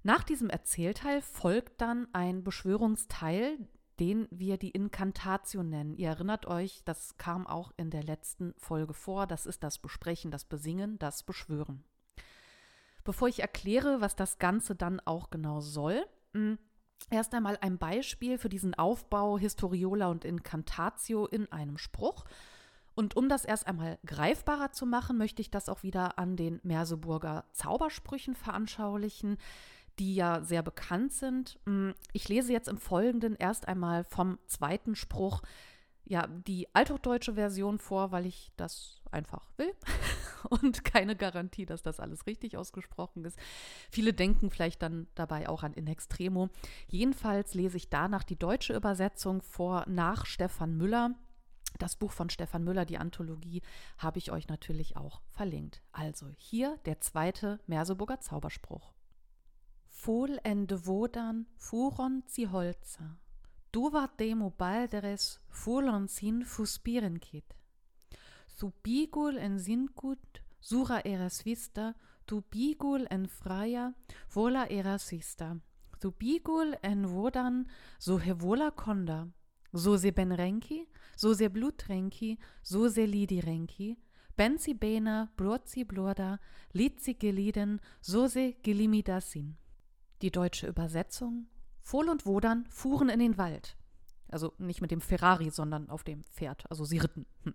Nach 0.02 0.24
diesem 0.24 0.50
Erzählteil 0.50 1.22
folgt 1.22 1.80
dann 1.80 2.08
ein 2.12 2.42
Beschwörungsteil, 2.42 3.56
den 4.00 4.26
wir 4.32 4.56
die 4.56 4.70
Inkantatio 4.70 5.62
nennen. 5.62 5.94
Ihr 5.94 6.08
erinnert 6.08 6.46
euch, 6.46 6.82
das 6.84 7.16
kam 7.18 7.46
auch 7.46 7.70
in 7.76 7.90
der 7.90 8.02
letzten 8.02 8.52
Folge 8.56 8.94
vor. 8.94 9.28
Das 9.28 9.46
ist 9.46 9.62
das 9.62 9.78
Besprechen, 9.78 10.32
das 10.32 10.44
Besingen, 10.44 10.98
das 10.98 11.22
Beschwören. 11.22 11.84
Bevor 13.04 13.28
ich 13.28 13.40
erkläre, 13.40 14.00
was 14.00 14.16
das 14.16 14.38
Ganze 14.38 14.74
dann 14.74 14.98
auch 15.00 15.30
genau 15.30 15.60
soll, 15.60 16.04
hm, 16.34 16.58
erst 17.10 17.34
einmal 17.34 17.58
ein 17.60 17.78
Beispiel 17.78 18.38
für 18.38 18.48
diesen 18.48 18.74
Aufbau 18.74 19.38
Historiola 19.38 20.08
und 20.08 20.24
Incantatio 20.24 21.26
in 21.26 21.50
einem 21.52 21.78
Spruch. 21.78 22.24
Und 22.94 23.16
um 23.16 23.28
das 23.28 23.44
erst 23.44 23.66
einmal 23.66 23.98
greifbarer 24.04 24.72
zu 24.72 24.84
machen, 24.84 25.16
möchte 25.16 25.40
ich 25.40 25.50
das 25.50 25.68
auch 25.68 25.82
wieder 25.82 26.18
an 26.18 26.36
den 26.36 26.60
Merseburger 26.62 27.44
Zaubersprüchen 27.52 28.34
veranschaulichen, 28.34 29.38
die 29.98 30.14
ja 30.14 30.42
sehr 30.42 30.62
bekannt 30.62 31.12
sind. 31.12 31.58
Hm, 31.64 31.94
ich 32.12 32.28
lese 32.28 32.52
jetzt 32.52 32.68
im 32.68 32.78
Folgenden 32.78 33.36
erst 33.36 33.68
einmal 33.68 34.04
vom 34.04 34.38
zweiten 34.46 34.94
Spruch 34.94 35.42
ja, 36.04 36.26
die 36.26 36.66
althochdeutsche 36.74 37.34
Version 37.34 37.78
vor, 37.78 38.10
weil 38.10 38.26
ich 38.26 38.50
das 38.56 39.00
einfach 39.10 39.46
will 39.56 39.72
und 40.50 40.84
keine 40.84 41.16
Garantie, 41.16 41.66
dass 41.66 41.82
das 41.82 42.00
alles 42.00 42.26
richtig 42.26 42.56
ausgesprochen 42.56 43.24
ist. 43.24 43.38
Viele 43.90 44.12
denken 44.12 44.50
vielleicht 44.50 44.82
dann 44.82 45.06
dabei 45.14 45.48
auch 45.48 45.62
an 45.62 45.74
In 45.74 45.86
Extremo. 45.86 46.48
Jedenfalls 46.88 47.54
lese 47.54 47.76
ich 47.76 47.88
danach 47.88 48.24
die 48.24 48.38
deutsche 48.38 48.74
Übersetzung 48.74 49.42
vor 49.42 49.84
nach 49.88 50.26
Stefan 50.26 50.76
Müller. 50.76 51.14
Das 51.78 51.96
Buch 51.96 52.12
von 52.12 52.30
Stefan 52.30 52.64
Müller, 52.64 52.84
die 52.84 52.98
Anthologie, 52.98 53.62
habe 53.98 54.18
ich 54.18 54.30
euch 54.30 54.48
natürlich 54.48 54.96
auch 54.96 55.22
verlinkt. 55.30 55.82
Also 55.90 56.26
hier 56.36 56.78
der 56.84 57.00
zweite 57.00 57.60
Merseburger 57.66 58.20
Zauberspruch. 58.20 58.92
Fol 59.88 60.38
en 60.42 60.66
de 60.66 60.78
vodan 60.86 61.46
furon 61.56 62.22
zi 62.26 62.48
holza. 62.50 63.18
Duva 63.70 64.08
demo 64.18 64.50
balderes 64.50 65.40
fulon 65.48 66.08
sin 66.08 66.44
fuspiren 66.44 67.20
kit. 67.20 67.54
Subigul 68.54 69.38
en 69.38 69.58
sinkut 69.58 70.40
sura 70.60 71.00
eras 71.04 71.42
vista, 71.44 71.94
bigul 72.50 73.06
en 73.10 73.26
fraia 73.26 73.94
vola 74.34 74.66
eras 74.70 75.10
vista. 75.10 75.60
bigul 76.18 76.76
en 76.82 77.06
vodan 77.06 77.66
so 77.98 78.18
he 78.18 78.32
vola 78.32 78.70
conda, 78.70 79.28
so 79.74 79.96
se 79.96 80.10
ben 80.10 80.30
renki, 80.30 80.88
so 81.16 81.34
se 81.34 81.48
blut 81.48 81.82
renki, 81.88 82.38
so 82.62 82.88
se 82.88 83.06
lidi 83.06 83.40
renki, 83.40 83.96
benzi 84.36 84.74
bena, 84.74 85.32
brotzi 85.36 85.84
blorda, 85.84 86.38
litzi 86.74 87.14
geliden, 87.14 87.80
so 88.00 88.28
se 88.28 88.56
gelimidasin. 88.62 89.56
Die 90.20 90.30
deutsche 90.30 90.68
Übersetzung 90.68 91.46
Fohl 91.80 92.08
und 92.08 92.26
Wodan 92.26 92.64
fuhren 92.70 93.08
in 93.08 93.18
den 93.18 93.36
Wald. 93.36 93.76
Also 94.32 94.52
nicht 94.58 94.80
mit 94.80 94.90
dem 94.90 95.00
Ferrari, 95.00 95.50
sondern 95.50 95.90
auf 95.90 96.04
dem 96.04 96.24
Pferd. 96.24 96.64
Also 96.70 96.84
sie 96.84 96.98
ritten. 96.98 97.26
Hm. 97.44 97.54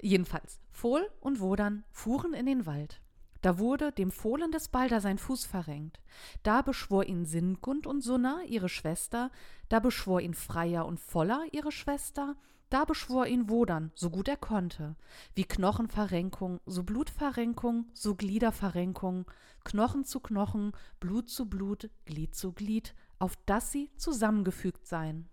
Jedenfalls, 0.00 0.58
Fohl 0.70 1.08
und 1.20 1.40
Wodan 1.40 1.84
fuhren 1.90 2.34
in 2.34 2.46
den 2.46 2.66
Wald. 2.66 3.00
Da 3.42 3.58
wurde 3.58 3.92
dem 3.92 4.10
Fohlen 4.10 4.50
des 4.50 4.68
Balder 4.68 5.00
sein 5.00 5.18
Fuß 5.18 5.44
verrenkt. 5.44 6.00
Da 6.42 6.62
beschwor 6.62 7.04
ihn 7.04 7.26
Singund 7.26 7.86
und 7.86 8.02
Sunna, 8.02 8.40
ihre 8.48 8.68
Schwester, 8.68 9.30
da 9.68 9.78
beschwor 9.78 10.20
ihn 10.20 10.34
Freier 10.34 10.86
und 10.86 10.98
Voller, 10.98 11.44
ihre 11.52 11.70
Schwester, 11.70 12.36
da 12.70 12.84
beschwor 12.84 13.26
ihn 13.26 13.48
Wodan, 13.48 13.92
so 13.94 14.10
gut 14.10 14.26
er 14.26 14.36
konnte. 14.36 14.96
Wie 15.34 15.44
Knochenverrenkung, 15.44 16.60
so 16.66 16.82
Blutverrenkung, 16.82 17.86
so 17.92 18.16
Gliederverrenkung, 18.16 19.30
Knochen 19.64 20.04
zu 20.04 20.18
Knochen, 20.18 20.72
Blut 20.98 21.28
zu 21.28 21.48
Blut, 21.48 21.90
Glied 22.04 22.34
zu 22.34 22.52
Glied, 22.52 22.94
auf 23.20 23.36
dass 23.46 23.70
sie 23.70 23.90
zusammengefügt 23.96 24.86
seien. 24.86 25.28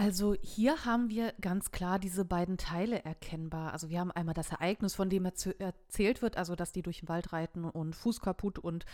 Also 0.00 0.34
hier 0.40 0.86
haben 0.86 1.10
wir 1.10 1.34
ganz 1.42 1.72
klar 1.72 1.98
diese 1.98 2.24
beiden 2.24 2.56
Teile 2.56 3.04
erkennbar. 3.04 3.74
Also 3.74 3.90
wir 3.90 4.00
haben 4.00 4.10
einmal 4.10 4.32
das 4.32 4.50
Ereignis, 4.50 4.94
von 4.94 5.10
dem 5.10 5.26
erzählt 5.26 6.22
wird, 6.22 6.38
also 6.38 6.56
dass 6.56 6.72
die 6.72 6.80
durch 6.80 7.00
den 7.00 7.10
Wald 7.10 7.34
reiten 7.34 7.66
und 7.66 7.94
Fuß 7.94 8.22
kaputt 8.22 8.58
und 8.58 8.86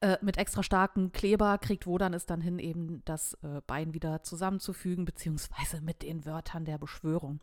äh, 0.00 0.16
mit 0.20 0.38
extra 0.38 0.62
starken 0.62 1.10
Kleber 1.10 1.58
kriegt 1.58 1.88
Wodan 1.88 2.14
es 2.14 2.26
dann 2.26 2.40
hin, 2.40 2.60
eben 2.60 3.02
das 3.04 3.34
äh, 3.42 3.62
Bein 3.66 3.94
wieder 3.94 4.22
zusammenzufügen, 4.22 5.04
beziehungsweise 5.04 5.80
mit 5.80 6.02
den 6.04 6.24
Wörtern 6.24 6.64
der 6.64 6.78
Beschwörung. 6.78 7.40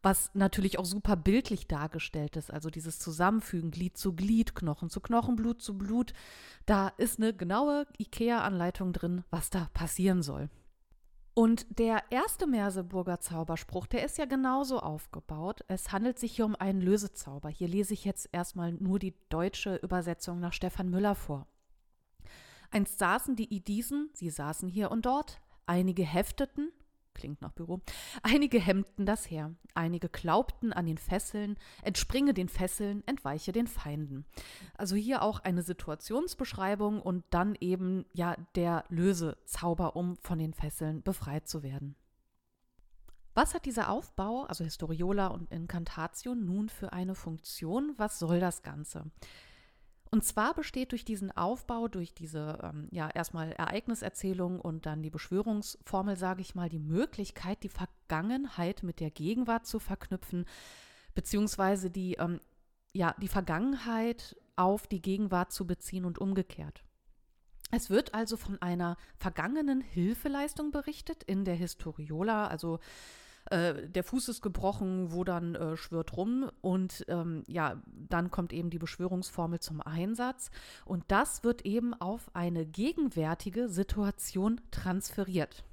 Was 0.00 0.30
natürlich 0.32 0.78
auch 0.78 0.84
super 0.84 1.16
bildlich 1.16 1.66
dargestellt 1.66 2.36
ist, 2.36 2.52
also 2.52 2.70
dieses 2.70 3.00
Zusammenfügen, 3.00 3.72
Glied 3.72 3.96
zu 3.96 4.14
Glied, 4.14 4.54
Knochen 4.54 4.90
zu 4.90 5.00
Knochen, 5.00 5.34
Blut 5.34 5.60
zu 5.60 5.76
Blut. 5.76 6.12
Da 6.66 6.86
ist 6.98 7.18
eine 7.18 7.34
genaue 7.34 7.84
IKEA-Anleitung 7.98 8.92
drin, 8.92 9.24
was 9.32 9.50
da 9.50 9.66
passieren 9.74 10.22
soll. 10.22 10.48
Und 11.38 11.78
der 11.78 12.02
erste 12.10 12.48
Merseburger 12.48 13.20
Zauberspruch, 13.20 13.86
der 13.86 14.04
ist 14.04 14.18
ja 14.18 14.24
genauso 14.24 14.80
aufgebaut. 14.80 15.60
Es 15.68 15.92
handelt 15.92 16.18
sich 16.18 16.34
hier 16.34 16.44
um 16.44 16.56
einen 16.56 16.80
Lösezauber. 16.80 17.48
Hier 17.48 17.68
lese 17.68 17.94
ich 17.94 18.04
jetzt 18.04 18.28
erstmal 18.32 18.72
nur 18.72 18.98
die 18.98 19.14
deutsche 19.28 19.76
Übersetzung 19.76 20.40
nach 20.40 20.52
Stefan 20.52 20.90
Müller 20.90 21.14
vor. 21.14 21.46
Einst 22.72 22.98
saßen 22.98 23.36
die 23.36 23.54
Idisen, 23.54 24.10
sie 24.14 24.30
saßen 24.30 24.68
hier 24.68 24.90
und 24.90 25.06
dort, 25.06 25.40
einige 25.64 26.02
hefteten, 26.02 26.72
klingt 27.18 27.42
nach 27.42 27.52
Büro. 27.52 27.80
Einige 28.22 28.58
hemmten 28.58 29.04
das 29.04 29.28
Heer, 29.28 29.54
einige 29.74 30.08
glaubten 30.08 30.72
an 30.72 30.86
den 30.86 30.98
Fesseln, 30.98 31.58
entspringe 31.82 32.32
den 32.32 32.48
Fesseln, 32.48 33.02
entweiche 33.06 33.52
den 33.52 33.66
Feinden. 33.66 34.24
Also 34.74 34.96
hier 34.96 35.22
auch 35.22 35.40
eine 35.40 35.62
Situationsbeschreibung 35.62 37.02
und 37.02 37.24
dann 37.30 37.56
eben 37.60 38.06
ja 38.14 38.36
der 38.54 38.84
Lösezauber, 38.88 39.96
um 39.96 40.16
von 40.22 40.38
den 40.38 40.54
Fesseln 40.54 41.02
befreit 41.02 41.48
zu 41.48 41.62
werden. 41.62 41.96
Was 43.34 43.54
hat 43.54 43.66
dieser 43.66 43.90
Aufbau, 43.90 44.44
also 44.44 44.64
Historiola 44.64 45.28
und 45.28 45.52
Incantatio, 45.52 46.34
nun 46.34 46.68
für 46.68 46.92
eine 46.92 47.14
Funktion? 47.14 47.94
Was 47.96 48.18
soll 48.18 48.40
das 48.40 48.62
Ganze? 48.62 49.10
Und 50.10 50.24
zwar 50.24 50.54
besteht 50.54 50.92
durch 50.92 51.04
diesen 51.04 51.30
Aufbau, 51.36 51.88
durch 51.88 52.14
diese 52.14 52.58
ähm, 52.62 52.88
ja 52.90 53.10
erstmal 53.10 53.52
Ereigniserzählung 53.52 54.60
und 54.60 54.86
dann 54.86 55.02
die 55.02 55.10
Beschwörungsformel, 55.10 56.16
sage 56.16 56.40
ich 56.40 56.54
mal, 56.54 56.68
die 56.68 56.78
Möglichkeit, 56.78 57.62
die 57.62 57.68
Vergangenheit 57.68 58.82
mit 58.82 59.00
der 59.00 59.10
Gegenwart 59.10 59.66
zu 59.66 59.78
verknüpfen, 59.78 60.46
beziehungsweise 61.14 61.90
die, 61.90 62.14
ähm, 62.14 62.40
ja, 62.92 63.14
die 63.20 63.28
Vergangenheit 63.28 64.36
auf 64.56 64.86
die 64.86 65.02
Gegenwart 65.02 65.52
zu 65.52 65.66
beziehen 65.66 66.04
und 66.04 66.18
umgekehrt. 66.18 66.82
Es 67.70 67.90
wird 67.90 68.14
also 68.14 68.38
von 68.38 68.60
einer 68.62 68.96
vergangenen 69.18 69.82
Hilfeleistung 69.82 70.70
berichtet 70.70 71.22
in 71.22 71.44
der 71.44 71.54
Historiola, 71.54 72.46
also 72.46 72.80
äh, 73.50 73.88
der 73.88 74.04
Fuß 74.04 74.28
ist 74.28 74.42
gebrochen, 74.42 75.12
wo 75.12 75.24
dann 75.24 75.54
äh, 75.54 75.76
schwört 75.76 76.16
rum 76.16 76.50
und 76.60 77.04
ähm, 77.08 77.44
ja, 77.46 77.82
dann 77.86 78.30
kommt 78.30 78.52
eben 78.52 78.70
die 78.70 78.78
Beschwörungsformel 78.78 79.60
zum 79.60 79.80
Einsatz 79.80 80.50
und 80.84 81.04
das 81.08 81.44
wird 81.44 81.64
eben 81.64 81.94
auf 81.94 82.30
eine 82.34 82.66
gegenwärtige 82.66 83.68
Situation 83.68 84.60
transferiert. 84.70 85.64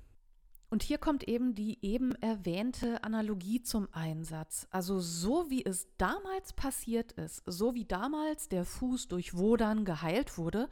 Und 0.69 0.83
hier 0.83 0.97
kommt 0.97 1.27
eben 1.27 1.53
die 1.53 1.77
eben 1.83 2.15
erwähnte 2.15 3.03
Analogie 3.03 3.61
zum 3.61 3.87
Einsatz. 3.91 4.67
Also 4.71 4.99
so 4.99 5.49
wie 5.49 5.63
es 5.63 5.87
damals 5.97 6.53
passiert 6.53 7.13
ist, 7.13 7.43
so 7.45 7.75
wie 7.75 7.85
damals 7.85 8.49
der 8.49 8.65
Fuß 8.65 9.07
durch 9.07 9.37
Wodan 9.37 9.85
geheilt 9.85 10.37
wurde, 10.37 10.67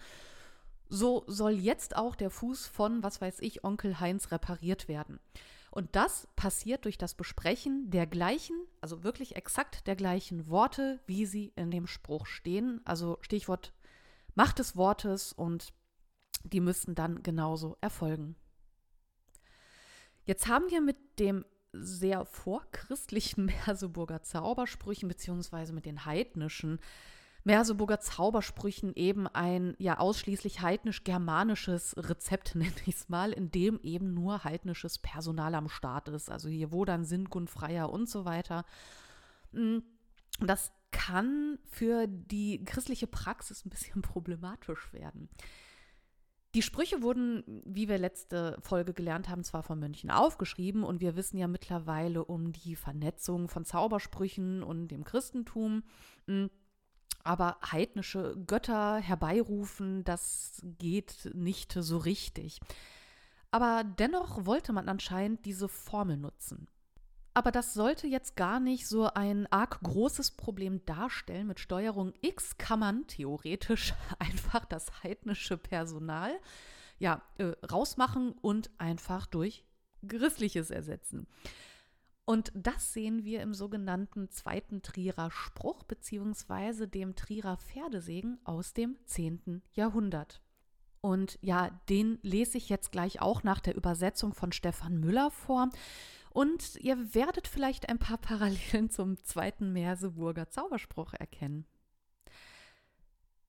so 0.90 1.24
soll 1.28 1.54
jetzt 1.54 1.96
auch 1.96 2.16
der 2.16 2.30
Fuß 2.30 2.68
von, 2.68 3.04
was 3.04 3.22
weiß 3.22 3.38
ich, 3.42 3.64
Onkel 3.64 4.00
Heinz 4.00 4.32
repariert 4.32 4.88
werden. 4.88 5.20
Und 5.74 5.96
das 5.96 6.28
passiert 6.36 6.86
durch 6.86 7.00
das 7.00 7.16
Besprechen 7.16 7.90
der 7.90 8.06
gleichen, 8.06 8.56
also 8.80 9.04
wirklich 9.04 9.36
exakt 9.36 9.88
der 9.88 9.96
gleichen 9.96 10.48
Worte, 10.48 11.00
wie 11.08 11.26
sie 11.26 11.52
in 11.56 11.72
dem 11.72 11.88
Spruch 11.88 12.28
stehen. 12.28 12.80
Also 12.86 13.18
Stichwort 13.22 13.74
Macht 14.36 14.60
des 14.60 14.76
Wortes 14.76 15.34
und 15.34 15.74
die 16.44 16.60
müssten 16.60 16.94
dann 16.94 17.24
genauso 17.24 17.76
erfolgen. 17.82 18.36
Jetzt 20.26 20.48
haben 20.48 20.70
wir 20.70 20.80
mit 20.80 20.98
dem 21.18 21.44
sehr 21.72 22.24
vorchristlichen 22.26 23.46
Merseburger 23.66 24.22
Zaubersprüchen 24.22 25.10
beziehungsweise 25.10 25.74
mit 25.74 25.88
den 25.88 26.06
heidnischen 26.06 26.80
Merseburger 27.46 28.00
Zaubersprüchen 28.00 28.94
eben 28.96 29.28
ein 29.28 29.76
ja 29.78 30.00
ausschließlich 30.00 30.62
heidnisch-germanisches 30.62 31.96
Rezept, 31.98 32.56
nenne 32.56 32.72
ich 32.86 32.96
es 32.96 33.10
mal, 33.10 33.32
in 33.32 33.52
dem 33.52 33.80
eben 33.82 34.14
nur 34.14 34.44
heidnisches 34.44 35.00
Personal 35.00 35.56
am 35.56 35.70
Start 35.70 36.10
ist. 36.10 36.30
Also 36.30 36.50
hier 36.50 36.72
wo 36.72 36.86
dann 36.86 37.06
Sindgun, 37.06 37.48
Freier 37.48 37.92
und 37.92 38.10
so 38.10 38.26
weiter. 38.26 38.66
Hm, 39.52 39.84
das 40.40 40.72
kann 40.92 41.60
für 41.66 42.08
die 42.08 42.64
christliche 42.64 43.08
Praxis 43.08 43.66
ein 43.66 43.70
bisschen 43.70 44.02
problematisch 44.02 44.94
werden. 44.94 45.30
Die 46.56 46.62
Sprüche 46.62 47.02
wurden, 47.02 47.44
wie 47.66 47.90
wir 47.90 47.98
letzte 47.98 48.60
Folge 48.62 48.94
gelernt 48.94 49.28
haben, 49.28 49.44
zwar 49.44 49.64
von 49.64 49.80
Mönchen 49.80 50.12
aufgeschrieben 50.12 50.84
und 50.84 51.02
wir 51.02 51.16
wissen 51.16 51.38
ja 51.38 51.48
mittlerweile 51.48 52.24
um 52.24 52.52
die 52.52 52.76
Vernetzung 52.76 53.50
von 53.50 53.66
Zaubersprüchen 53.66 54.62
und 54.62 54.90
dem 54.90 55.04
Christentum. 55.04 55.82
Aber 57.24 57.58
heidnische 57.72 58.36
Götter 58.46 58.98
herbeirufen, 58.98 60.04
das 60.04 60.62
geht 60.78 61.30
nicht 61.34 61.74
so 61.74 61.98
richtig. 61.98 62.60
Aber 63.52 63.84
dennoch 63.84 64.46
wollte 64.46 64.74
man 64.74 64.90
anscheinend 64.90 65.46
diese 65.46 65.70
Formel 65.70 66.18
nutzen. 66.18 66.68
Aber 67.36 67.52
das 67.52 67.74
sollte 67.74 68.08
jetzt 68.08 68.36
gar 68.36 68.60
nicht 68.60 68.88
so 68.88 69.06
ein 69.14 69.48
arg 69.52 69.80
großes 69.82 70.32
Problem 70.32 70.86
darstellen. 70.86 71.48
Mit 71.48 71.60
Steuerung 71.60 72.14
X 72.22 72.58
kann 72.58 72.80
man 72.80 73.08
theoretisch 73.08 73.94
einfach 74.20 74.66
das 74.66 75.04
heidnische 75.04 75.58
Personal 75.58 76.32
ja, 77.00 77.22
äh, 77.38 77.54
rausmachen 77.72 78.34
und 78.42 78.70
einfach 78.78 79.26
durch 79.26 79.64
Christliches 80.08 80.70
ersetzen. 80.70 81.28
Und 82.26 82.52
das 82.56 82.94
sehen 82.94 83.26
wir 83.26 83.42
im 83.42 83.54
sogenannten 83.54 84.30
zweiten 84.30 84.82
Trierer 84.82 85.30
Spruch 85.30 85.84
beziehungsweise 85.84 86.88
dem 86.88 87.16
Trierer 87.16 87.58
Pferdesegen 87.58 88.40
aus 88.46 88.74
dem 88.74 88.98
10. 89.06 89.62
Jahrhundert. 89.74 90.42
Und 91.02 91.38
ja, 91.42 91.70
den 91.90 92.20
lese 92.22 92.58
ich 92.58 92.70
jetzt 92.70 92.94
gleich 92.94 93.22
auch 93.22 93.44
nach 93.44 93.60
der 93.60 93.76
Übersetzung 93.76 94.34
von 94.34 94.54
Stefan 94.54 95.02
Müller 95.02 95.32
vor. 95.32 95.68
Und 96.30 96.78
ihr 96.78 97.14
werdet 97.14 97.48
vielleicht 97.48 97.90
ein 97.90 98.00
paar 98.00 98.18
Parallelen 98.18 98.90
zum 98.90 99.22
zweiten 99.24 99.74
Merseburger 99.74 100.50
Zauberspruch 100.50 101.14
erkennen. 101.14 101.66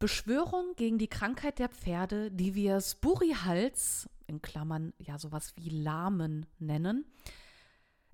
Beschwörung 0.00 0.74
gegen 0.74 0.98
die 0.98 1.08
Krankheit 1.08 1.60
der 1.60 1.68
Pferde, 1.68 2.32
die 2.32 2.56
wir 2.56 2.80
Spurihals, 2.80 4.08
in 4.26 4.42
Klammern 4.42 4.92
ja 4.98 5.16
sowas 5.18 5.54
wie 5.56 5.70
Lahmen 5.70 6.46
nennen, 6.58 7.06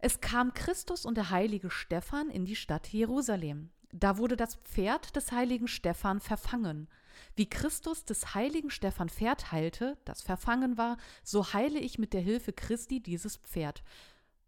es 0.03 0.21
kam 0.21 0.55
Christus 0.55 1.05
und 1.05 1.17
der 1.17 1.31
heilige 1.31 1.71
Stephan 1.71 2.31
in 2.31 2.45
die 2.45 2.57
Stadt 2.57 2.89
Jerusalem. 2.89 3.71
Da 3.93 4.19
wurde 4.19 4.37
das 4.37 4.57
Pferd 4.57 5.17
des 5.17 5.33
heiligen 5.33 5.69
Stephan 5.69 6.21
verfangen. 6.21 6.89
Wie 7.37 7.49
Christus 7.49 8.05
des 8.05 8.35
heiligen 8.35 8.71
Stephan 8.71 9.09
Pferd 9.09 9.53
heilte, 9.53 9.99
das 10.05 10.23
verfangen 10.23 10.79
war, 10.79 10.97
so 11.23 11.53
heile 11.53 11.79
ich 11.79 11.99
mit 11.99 12.13
der 12.13 12.21
Hilfe 12.21 12.53
Christi 12.53 13.01
dieses 13.01 13.37
Pferd. 13.37 13.83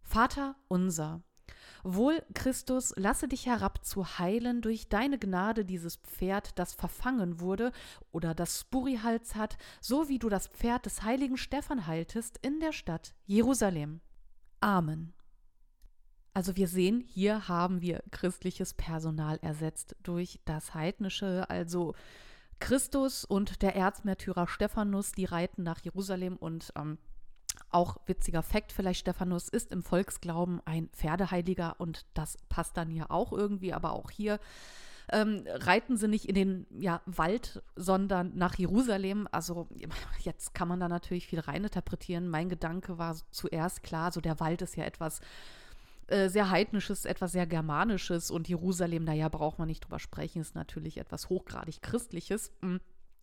Vater 0.01 0.57
unser, 0.69 1.23
Wohl, 1.85 2.25
Christus, 2.35 2.95
lasse 2.97 3.27
dich 3.27 3.47
herab 3.47 3.85
zu 3.85 4.19
heilen 4.19 4.63
durch 4.63 4.89
deine 4.89 5.19
Gnade 5.19 5.65
dieses 5.65 5.97
Pferd, 5.97 6.57
das 6.59 6.75
verfangen 6.75 7.41
wurde 7.41 7.73
oder 8.13 8.35
das 8.35 8.61
Spurihals 8.61 9.35
hat, 9.35 9.57
so 9.81 10.09
wie 10.09 10.21
du 10.21 10.29
das 10.29 10.47
Pferd 10.47 10.87
des 10.87 11.03
heiligen 11.03 11.37
Stephan 11.37 11.87
heiltest 11.87 12.39
in 12.43 12.61
der 12.61 12.73
Stadt 12.73 13.15
Jerusalem. 13.27 14.01
Amen. 14.61 15.13
Also 16.35 16.57
wir 16.57 16.67
sehen, 16.67 17.05
hier 17.07 17.49
haben 17.49 17.83
wir 17.83 18.03
christliches 18.11 18.73
Personal 18.75 19.39
ersetzt 19.43 19.97
durch 20.03 20.41
das 20.45 20.75
heidnische, 20.75 21.49
also 21.51 21.95
Christus 22.59 23.25
und 23.25 23.61
der 23.61 23.77
Erzmärtyrer 23.77 24.47
Stephanus, 24.47 25.13
die 25.13 25.27
reiten 25.27 25.63
nach 25.63 25.81
Jerusalem 25.81 26.37
und 26.37 26.73
ähm, 26.77 26.97
auch 27.71 27.97
witziger 28.07 28.43
Fakt 28.43 28.73
vielleicht, 28.73 29.01
Stephanus 29.01 29.49
ist 29.49 29.73
im 29.73 29.83
Volksglauben 29.83 30.61
ein 30.65 30.89
Pferdeheiliger 30.89 31.77
und 31.79 32.07
das 32.15 32.39
passt 32.49 32.77
dann 32.77 32.89
hier 32.89 33.11
auch 33.11 33.33
irgendwie, 33.33 33.73
aber 33.73 33.93
auch 33.93 34.11
hier 34.11 34.39
ähm, 35.11 35.45
reiten 35.47 35.97
sie 35.97 36.09
nicht 36.09 36.27
in 36.27 36.35
den 36.35 36.67
ja, 36.71 37.03
Wald, 37.07 37.63
sondern 37.77 38.37
nach 38.37 38.55
Jerusalem. 38.55 39.29
Also 39.31 39.69
jetzt 40.21 40.55
kann 40.55 40.69
man 40.69 40.81
da 40.81 40.89
natürlich 40.89 41.27
viel 41.27 41.41
reininterpretieren. 41.41 42.29
Mein 42.29 42.49
Gedanke 42.49 42.99
war 42.99 43.17
zuerst 43.31 43.83
klar, 43.83 44.13
so 44.13 44.21
der 44.21 44.41
Wald 44.41 44.63
ist 44.63 44.77
ja 44.77 44.85
etwas 44.85 45.21
äh, 46.13 46.29
sehr 46.29 46.51
heidnisches, 46.51 47.05
etwas 47.07 47.33
sehr 47.33 47.47
germanisches 47.47 48.31
und 48.31 48.49
Jerusalem, 48.49 49.05
naja, 49.05 49.29
braucht 49.29 49.59
man 49.59 49.69
nicht 49.69 49.85
drüber 49.85 49.99
sprechen, 49.99 50.43
ist 50.43 50.55
natürlich 50.55 50.99
etwas 50.99 51.29
hochgradig 51.29 51.81
christliches. 51.81 52.53
Hm. 52.61 52.81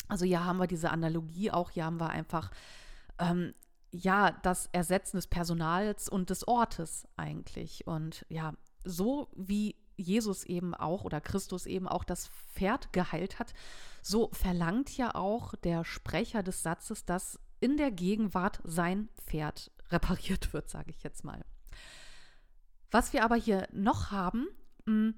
Also 0.08 0.25
hier 0.25 0.43
haben 0.43 0.58
wir 0.58 0.67
diese 0.67 0.89
Analogie, 0.89 1.52
auch 1.52 1.69
hier 1.69 1.86
haben 1.86 1.99
wir 1.99 2.10
einfach 2.10 2.49
ähm, 3.19 3.54
ja 3.91 4.32
das 4.41 4.69
Ersetzen 4.71 5.17
des 5.17 5.28
Personals 5.28 6.10
und 6.10 6.32
des 6.32 6.47
Ortes 6.47 7.08
eigentlich. 7.15 7.86
Und 7.86 8.25
ja, 8.28 8.54
so 8.84 9.30
wie 9.36 9.75
Jesus 9.95 10.43
eben 10.45 10.73
auch 10.73 11.04
oder 11.04 11.21
Christus 11.21 11.67
eben 11.67 11.88
auch 11.88 12.04
das 12.04 12.30
Pferd 12.54 12.91
geheilt 12.91 13.38
hat, 13.38 13.54
so 14.02 14.30
verlangt 14.34 14.97
ja 14.97 15.13
auch 15.13 15.54
der 15.56 15.86
Sprecher 15.86 16.41
des 16.41 16.63
Satzes, 16.63 17.06
dass 17.06 17.39
in 17.60 17.78
der 17.78 17.91
Gegenwart 17.91 18.62
sein 18.63 19.10
Pferd 19.28 19.71
repariert 19.91 20.54
wird, 20.54 20.69
sage 20.69 20.91
ich 20.91 21.04
jetzt 21.04 21.23
mal. 21.23 21.43
Was 22.91 23.13
wir 23.13 23.23
aber 23.23 23.36
hier 23.36 23.67
noch 23.71 24.12
haben, 24.12 24.47
mm, 24.86 25.10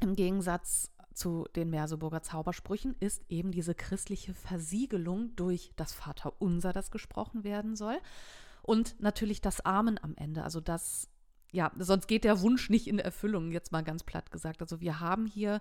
im 0.00 0.16
Gegensatz 0.16 0.90
zu 1.12 1.46
den 1.54 1.70
Merseburger 1.70 2.22
Zaubersprüchen, 2.22 2.96
ist 2.98 3.22
eben 3.28 3.52
diese 3.52 3.74
christliche 3.74 4.32
Versiegelung 4.32 5.36
durch 5.36 5.72
das 5.76 5.92
Vaterunser, 5.92 6.72
das 6.72 6.90
gesprochen 6.90 7.44
werden 7.44 7.76
soll. 7.76 7.98
Und 8.62 9.00
natürlich 9.00 9.40
das 9.40 9.60
Amen 9.64 9.98
am 10.02 10.14
Ende. 10.16 10.44
Also 10.44 10.60
das, 10.60 11.08
ja, 11.50 11.72
sonst 11.78 12.06
geht 12.06 12.24
der 12.24 12.40
Wunsch 12.40 12.70
nicht 12.70 12.86
in 12.86 12.98
Erfüllung, 12.98 13.52
jetzt 13.52 13.72
mal 13.72 13.82
ganz 13.82 14.02
platt 14.02 14.30
gesagt. 14.30 14.62
Also 14.62 14.80
wir 14.80 15.00
haben 15.00 15.26
hier 15.26 15.60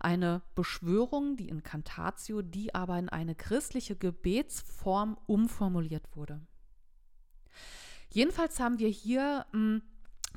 eine 0.00 0.42
Beschwörung, 0.54 1.36
die 1.36 1.48
Incantatio, 1.48 2.42
die 2.42 2.74
aber 2.74 2.98
in 2.98 3.08
eine 3.08 3.34
christliche 3.34 3.96
Gebetsform 3.96 5.16
umformuliert 5.26 6.04
wurde. 6.14 6.40
Jedenfalls 8.10 8.60
haben 8.60 8.78
wir 8.78 8.88
hier 8.88 9.46
mh, 9.52 9.58
mm, 9.58 9.82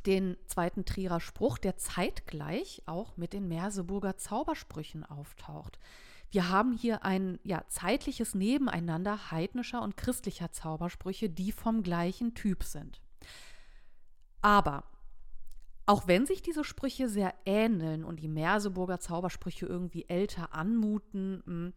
den 0.06 0.38
zweiten 0.46 0.86
Trierer 0.86 1.20
Spruch, 1.20 1.58
der 1.58 1.78
zeitgleich 1.78 2.84
auch 2.86 3.18
mit 3.18 3.34
den 3.34 3.48
Merseburger 3.48 4.18
Zaubersprüchen 4.18 5.04
auftaucht. 5.04 5.80
Wir 6.30 6.50
haben 6.50 6.74
hier 6.74 7.04
ein 7.04 7.40
ja, 7.44 7.64
zeitliches 7.68 8.36
Nebeneinander 8.36 9.32
heidnischer 9.32 9.82
und 9.82 9.98
christlicher 9.98 10.52
Zaubersprüche, 10.52 11.30
die 11.30 11.52
vom 11.52 11.84
gleichen 11.84 12.34
Typ 12.34 12.64
sind. 12.64 13.02
Aber 14.42 14.86
auch 15.86 16.08
wenn 16.08 16.26
sich 16.26 16.42
diese 16.42 16.64
Sprüche 16.64 17.10
sehr 17.10 17.34
ähneln 17.46 18.06
und 18.06 18.22
die 18.22 18.30
Merseburger 18.30 19.00
Zaubersprüche 19.00 19.66
irgendwie 19.66 20.06
älter 20.08 20.54
anmuten, 20.54 21.44
hm, 21.46 21.74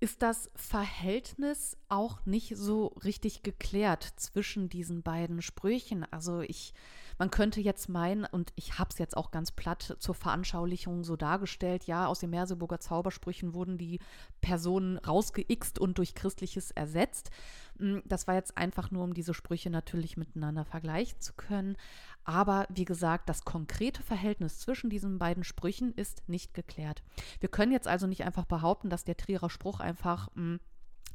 ist 0.00 0.22
das 0.22 0.50
Verhältnis 0.54 1.76
auch 1.88 2.24
nicht 2.24 2.56
so 2.56 2.86
richtig 3.02 3.42
geklärt 3.42 4.04
zwischen 4.16 4.68
diesen 4.68 5.02
beiden 5.02 5.42
Sprüchen. 5.42 6.06
Also 6.12 6.40
ich 6.40 6.72
man 7.18 7.30
könnte 7.30 7.60
jetzt 7.60 7.88
meinen, 7.88 8.24
und 8.24 8.52
ich 8.54 8.78
habe 8.78 8.90
es 8.90 8.98
jetzt 8.98 9.16
auch 9.16 9.30
ganz 9.30 9.50
platt 9.50 9.96
zur 9.98 10.14
Veranschaulichung 10.14 11.04
so 11.04 11.16
dargestellt, 11.16 11.84
ja, 11.84 12.06
aus 12.06 12.20
den 12.20 12.30
Merseburger 12.30 12.80
Zaubersprüchen 12.80 13.54
wurden 13.54 13.76
die 13.76 14.00
Personen 14.40 14.98
rausgeixt 14.98 15.78
und 15.78 15.98
durch 15.98 16.14
Christliches 16.14 16.70
ersetzt. 16.70 17.30
Hm, 17.78 18.02
das 18.04 18.26
war 18.26 18.34
jetzt 18.34 18.56
einfach 18.56 18.90
nur, 18.90 19.04
um 19.04 19.14
diese 19.14 19.34
Sprüche 19.34 19.70
natürlich 19.70 20.16
miteinander 20.16 20.64
vergleichen 20.64 21.20
zu 21.20 21.32
können. 21.34 21.76
Aber 22.24 22.66
wie 22.68 22.84
gesagt, 22.84 23.28
das 23.28 23.44
konkrete 23.44 24.02
Verhältnis 24.02 24.58
zwischen 24.58 24.90
diesen 24.90 25.18
beiden 25.18 25.44
Sprüchen 25.44 25.92
ist 25.94 26.22
nicht 26.28 26.54
geklärt. 26.54 27.02
Wir 27.40 27.48
können 27.48 27.72
jetzt 27.72 27.88
also 27.88 28.06
nicht 28.06 28.24
einfach 28.24 28.44
behaupten, 28.44 28.90
dass 28.90 29.04
der 29.04 29.16
Trierer 29.16 29.50
Spruch 29.50 29.80
einfach 29.80 30.28
mh, 30.34 30.42
hm, 30.42 30.60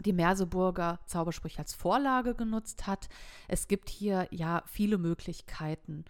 die 0.01 0.13
Merseburger 0.13 0.99
Zaubersprüche 1.05 1.59
als 1.59 1.73
Vorlage 1.73 2.35
genutzt 2.35 2.87
hat. 2.87 3.09
Es 3.47 3.67
gibt 3.67 3.89
hier 3.89 4.27
ja 4.31 4.63
viele 4.65 4.97
Möglichkeiten. 4.97 6.05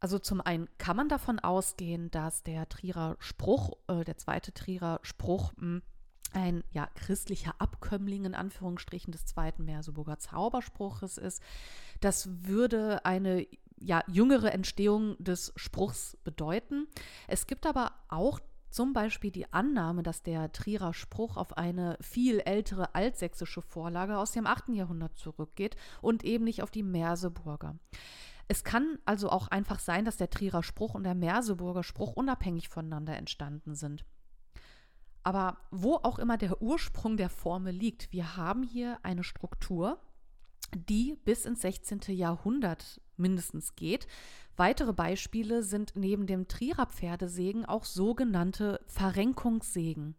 Also 0.00 0.18
zum 0.18 0.40
einen 0.40 0.68
kann 0.78 0.96
man 0.96 1.08
davon 1.08 1.38
ausgehen, 1.38 2.10
dass 2.10 2.42
der 2.42 2.68
Trierer 2.68 3.16
Spruch, 3.18 3.72
äh, 3.88 4.04
der 4.04 4.18
zweite 4.18 4.52
Trierer 4.52 5.00
Spruch, 5.02 5.52
mh, 5.56 5.60
hm, 5.60 5.82
ein 6.32 6.64
ja, 6.70 6.88
christlicher 6.94 7.54
Abkömmling 7.58 8.24
in 8.24 8.34
Anführungsstrichen 8.34 9.12
des 9.12 9.24
zweiten 9.24 9.64
Merseburger 9.64 10.18
Zauberspruches 10.18 11.18
ist. 11.18 11.42
Das 12.00 12.28
würde 12.46 13.04
eine 13.06 13.46
ja, 13.78 14.02
jüngere 14.06 14.52
Entstehung 14.52 15.16
des 15.18 15.52
Spruchs 15.56 16.16
bedeuten. 16.24 16.88
Es 17.26 17.46
gibt 17.46 17.66
aber 17.66 17.92
auch 18.08 18.40
zum 18.70 18.92
Beispiel 18.92 19.30
die 19.30 19.52
Annahme, 19.52 20.02
dass 20.02 20.22
der 20.22 20.52
Trierer 20.52 20.92
Spruch 20.92 21.36
auf 21.36 21.56
eine 21.56 21.96
viel 22.00 22.40
ältere 22.40 22.94
altsächsische 22.94 23.62
Vorlage 23.62 24.18
aus 24.18 24.32
dem 24.32 24.46
8. 24.46 24.70
Jahrhundert 24.70 25.16
zurückgeht 25.16 25.76
und 26.02 26.24
eben 26.24 26.44
nicht 26.44 26.62
auf 26.62 26.70
die 26.70 26.82
Merseburger. 26.82 27.76
Es 28.48 28.62
kann 28.64 28.98
also 29.04 29.30
auch 29.30 29.48
einfach 29.48 29.80
sein, 29.80 30.04
dass 30.04 30.16
der 30.16 30.30
Trierer 30.30 30.62
Spruch 30.62 30.94
und 30.94 31.04
der 31.04 31.14
Merseburger 31.14 31.82
Spruch 31.82 32.12
unabhängig 32.12 32.68
voneinander 32.68 33.16
entstanden 33.16 33.74
sind. 33.74 34.04
Aber 35.24 35.56
wo 35.72 35.96
auch 35.96 36.20
immer 36.20 36.36
der 36.36 36.62
Ursprung 36.62 37.16
der 37.16 37.28
Formel 37.30 37.74
liegt, 37.74 38.12
wir 38.12 38.36
haben 38.36 38.62
hier 38.62 39.00
eine 39.02 39.24
Struktur, 39.24 39.98
die 40.72 41.16
bis 41.24 41.44
ins 41.46 41.62
16. 41.62 42.00
Jahrhundert 42.08 43.00
mindestens 43.16 43.74
geht, 43.74 44.06
Weitere 44.56 44.94
Beispiele 44.94 45.62
sind 45.62 45.92
neben 45.96 46.26
dem 46.26 46.48
Trierer 46.48 46.86
Pferdesegen 46.86 47.66
auch 47.66 47.84
sogenannte 47.84 48.80
Verrenkungssägen. 48.86 50.14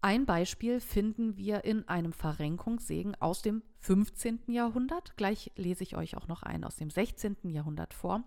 Ein 0.00 0.26
Beispiel 0.26 0.80
finden 0.80 1.36
wir 1.36 1.64
in 1.64 1.88
einem 1.88 2.12
Verrenkungssegen 2.12 3.16
aus 3.20 3.42
dem 3.42 3.62
15. 3.80 4.40
Jahrhundert. 4.48 5.16
Gleich 5.16 5.50
lese 5.56 5.82
ich 5.82 5.96
euch 5.96 6.16
auch 6.16 6.28
noch 6.28 6.42
einen 6.42 6.64
aus 6.64 6.76
dem 6.76 6.90
16. 6.90 7.36
Jahrhundert 7.44 7.94
vor. 7.94 8.22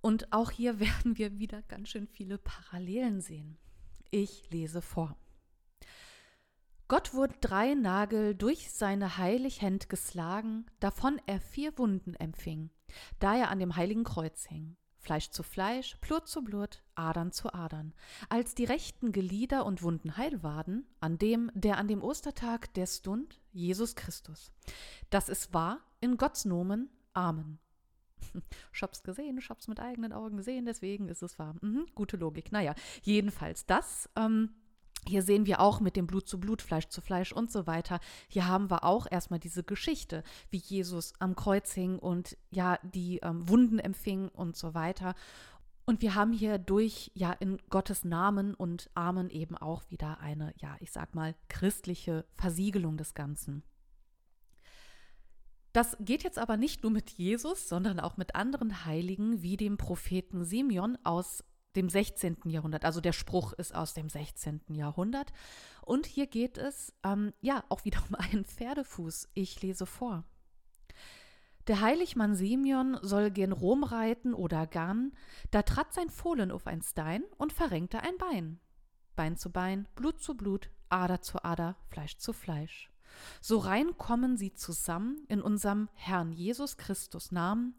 Und 0.00 0.32
auch 0.32 0.50
hier 0.50 0.80
werden 0.80 1.18
wir 1.18 1.38
wieder 1.38 1.62
ganz 1.62 1.90
schön 1.90 2.08
viele 2.08 2.38
Parallelen 2.38 3.20
sehen. 3.20 3.58
Ich 4.10 4.50
lese 4.50 4.82
vor. 4.82 5.16
Gott 6.90 7.14
wurde 7.14 7.36
drei 7.40 7.74
Nagel 7.74 8.34
durch 8.34 8.72
seine 8.72 9.16
heilig 9.16 9.62
Händ 9.62 9.88
geschlagen, 9.88 10.66
davon 10.80 11.20
er 11.24 11.40
vier 11.40 11.78
Wunden 11.78 12.16
empfing, 12.16 12.68
da 13.20 13.36
er 13.36 13.48
an 13.50 13.60
dem 13.60 13.76
heiligen 13.76 14.02
Kreuz 14.02 14.44
hing. 14.46 14.76
Fleisch 14.98 15.30
zu 15.30 15.44
Fleisch, 15.44 15.96
Blut 16.00 16.26
zu 16.26 16.42
Blut, 16.42 16.82
Adern 16.96 17.30
zu 17.30 17.54
Adern. 17.54 17.94
Als 18.28 18.56
die 18.56 18.64
rechten 18.64 19.12
Glieder 19.12 19.66
und 19.66 19.84
Wunden 19.84 20.16
heil 20.16 20.42
waren, 20.42 20.84
an 20.98 21.16
dem, 21.16 21.52
der 21.54 21.78
an 21.78 21.86
dem 21.86 22.02
Ostertag 22.02 22.74
der 22.74 22.86
Stund, 22.86 23.40
Jesus 23.52 23.94
Christus. 23.94 24.50
Das 25.10 25.28
ist 25.28 25.54
wahr, 25.54 25.78
in 26.00 26.16
Gottes 26.16 26.44
Nomen. 26.44 26.90
Amen. 27.12 27.60
Ich 28.72 29.02
gesehen, 29.02 29.38
ich 29.38 29.68
mit 29.68 29.78
eigenen 29.78 30.12
Augen 30.12 30.38
gesehen, 30.38 30.66
deswegen 30.66 31.08
ist 31.08 31.22
es 31.22 31.38
wahr. 31.38 31.54
Mhm, 31.60 31.86
gute 31.94 32.16
Logik. 32.16 32.50
Naja, 32.50 32.74
jedenfalls 33.02 33.64
das. 33.66 34.10
Ähm, 34.16 34.54
hier 35.06 35.22
sehen 35.22 35.46
wir 35.46 35.60
auch 35.60 35.80
mit 35.80 35.96
dem 35.96 36.06
Blut 36.06 36.28
zu 36.28 36.38
Blut, 36.38 36.62
Fleisch 36.62 36.88
zu 36.88 37.00
Fleisch 37.00 37.32
und 37.32 37.50
so 37.50 37.66
weiter. 37.66 38.00
Hier 38.28 38.46
haben 38.46 38.70
wir 38.70 38.84
auch 38.84 39.06
erstmal 39.10 39.40
diese 39.40 39.62
Geschichte, 39.62 40.22
wie 40.50 40.58
Jesus 40.58 41.14
am 41.18 41.34
Kreuz 41.34 41.72
hing 41.72 41.98
und 41.98 42.36
ja, 42.50 42.78
die 42.82 43.18
ähm, 43.18 43.48
Wunden 43.48 43.78
empfing 43.78 44.28
und 44.28 44.56
so 44.56 44.74
weiter. 44.74 45.14
Und 45.86 46.02
wir 46.02 46.14
haben 46.14 46.32
hier 46.32 46.58
durch, 46.58 47.10
ja, 47.14 47.32
in 47.32 47.58
Gottes 47.70 48.04
Namen 48.04 48.54
und 48.54 48.90
Amen 48.94 49.30
eben 49.30 49.56
auch 49.56 49.82
wieder 49.90 50.20
eine, 50.20 50.52
ja, 50.58 50.76
ich 50.80 50.92
sag 50.92 51.14
mal, 51.14 51.34
christliche 51.48 52.24
Versiegelung 52.36 52.96
des 52.96 53.14
Ganzen. 53.14 53.64
Das 55.72 55.96
geht 56.00 56.24
jetzt 56.24 56.38
aber 56.38 56.56
nicht 56.56 56.82
nur 56.82 56.90
mit 56.92 57.10
Jesus, 57.10 57.68
sondern 57.68 58.00
auch 58.00 58.16
mit 58.16 58.34
anderen 58.34 58.84
Heiligen, 58.84 59.42
wie 59.42 59.56
dem 59.56 59.78
Propheten 59.78 60.44
Simeon 60.44 60.98
aus 61.04 61.44
dem 61.76 61.88
16. 61.88 62.38
Jahrhundert. 62.46 62.84
Also 62.84 63.00
der 63.00 63.12
Spruch 63.12 63.52
ist 63.52 63.74
aus 63.74 63.94
dem 63.94 64.08
16. 64.08 64.62
Jahrhundert. 64.68 65.32
Und 65.82 66.06
hier 66.06 66.26
geht 66.26 66.58
es 66.58 66.92
ähm, 67.04 67.32
ja 67.40 67.64
auch 67.68 67.84
wieder 67.84 68.02
um 68.08 68.14
einen 68.14 68.44
Pferdefuß. 68.44 69.28
Ich 69.34 69.60
lese 69.62 69.86
vor. 69.86 70.24
Der 71.66 71.80
Heiligmann 71.80 72.34
Simeon 72.34 72.98
soll 73.02 73.30
gen 73.30 73.52
Rom 73.52 73.84
reiten 73.84 74.34
oder 74.34 74.66
Garn, 74.66 75.12
da 75.50 75.62
trat 75.62 75.92
sein 75.92 76.10
Fohlen 76.10 76.50
auf 76.50 76.66
ein 76.66 76.82
Stein 76.82 77.22
und 77.36 77.52
verrenkte 77.52 78.02
ein 78.02 78.16
Bein. 78.18 78.58
Bein 79.14 79.36
zu 79.36 79.52
Bein, 79.52 79.86
Blut 79.94 80.20
zu 80.20 80.36
Blut, 80.36 80.70
Ader 80.88 81.20
zu 81.20 81.44
Ader, 81.44 81.76
Fleisch 81.90 82.16
zu 82.16 82.32
Fleisch. 82.32 82.90
So 83.40 83.58
rein 83.58 83.96
kommen 83.98 84.36
sie 84.36 84.54
zusammen 84.54 85.24
in 85.28 85.42
unserem 85.42 85.88
Herrn 85.94 86.32
Jesus 86.32 86.76
Christus 86.76 87.30
Namen, 87.30 87.74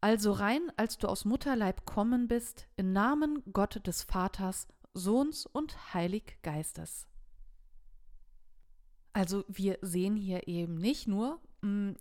also 0.00 0.32
rein, 0.32 0.72
als 0.76 0.98
du 0.98 1.08
aus 1.08 1.24
Mutterleib 1.24 1.84
kommen 1.84 2.28
bist, 2.28 2.68
im 2.76 2.92
Namen 2.92 3.42
Gott 3.52 3.86
des 3.86 4.02
Vaters, 4.02 4.68
Sohns 4.94 5.46
und 5.46 5.94
Heilig 5.94 6.38
Geistes. 6.42 7.06
Also 9.12 9.44
wir 9.48 9.78
sehen 9.82 10.16
hier 10.16 10.46
eben 10.46 10.76
nicht 10.76 11.08
nur, 11.08 11.40
mm, 11.62 11.92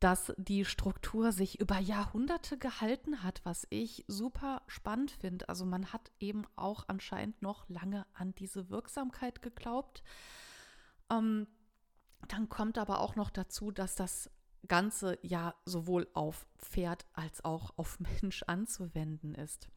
dass 0.00 0.34
die 0.36 0.66
Struktur 0.66 1.32
sich 1.32 1.58
über 1.58 1.78
Jahrhunderte 1.78 2.58
gehalten 2.58 3.22
hat, 3.22 3.40
was 3.44 3.66
ich 3.70 4.04
super 4.08 4.62
spannend 4.66 5.10
finde. 5.10 5.48
Also 5.48 5.64
man 5.64 5.92
hat 5.92 6.12
eben 6.20 6.44
auch 6.54 6.84
anscheinend 6.88 7.40
noch 7.40 7.66
lange 7.68 8.06
an 8.12 8.34
diese 8.34 8.68
Wirksamkeit 8.68 9.40
geglaubt. 9.40 10.02
Ähm, 11.10 11.46
dann 12.28 12.48
kommt 12.48 12.76
aber 12.76 13.00
auch 13.00 13.16
noch 13.16 13.30
dazu, 13.30 13.70
dass 13.70 13.94
das 13.94 14.30
Ganze 14.68 15.18
ja 15.22 15.54
sowohl 15.64 16.08
auf 16.14 16.46
Pferd 16.58 17.06
als 17.12 17.44
auch 17.44 17.72
auf 17.76 17.98
Mensch 18.22 18.42
anzuwenden 18.46 19.34
ist. 19.34 19.68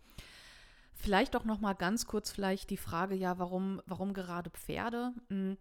Vielleicht 0.94 1.36
auch 1.36 1.46
noch 1.46 1.62
mal 1.62 1.74
ganz 1.74 2.06
kurz 2.06 2.32
vielleicht 2.32 2.70
die 2.70 2.78
Frage, 2.78 3.16
ja, 3.16 3.40
warum, 3.40 3.82
warum 3.86 4.14
gerade 4.14 4.50
Pferde? 4.50 5.14
Hm, 5.30 5.58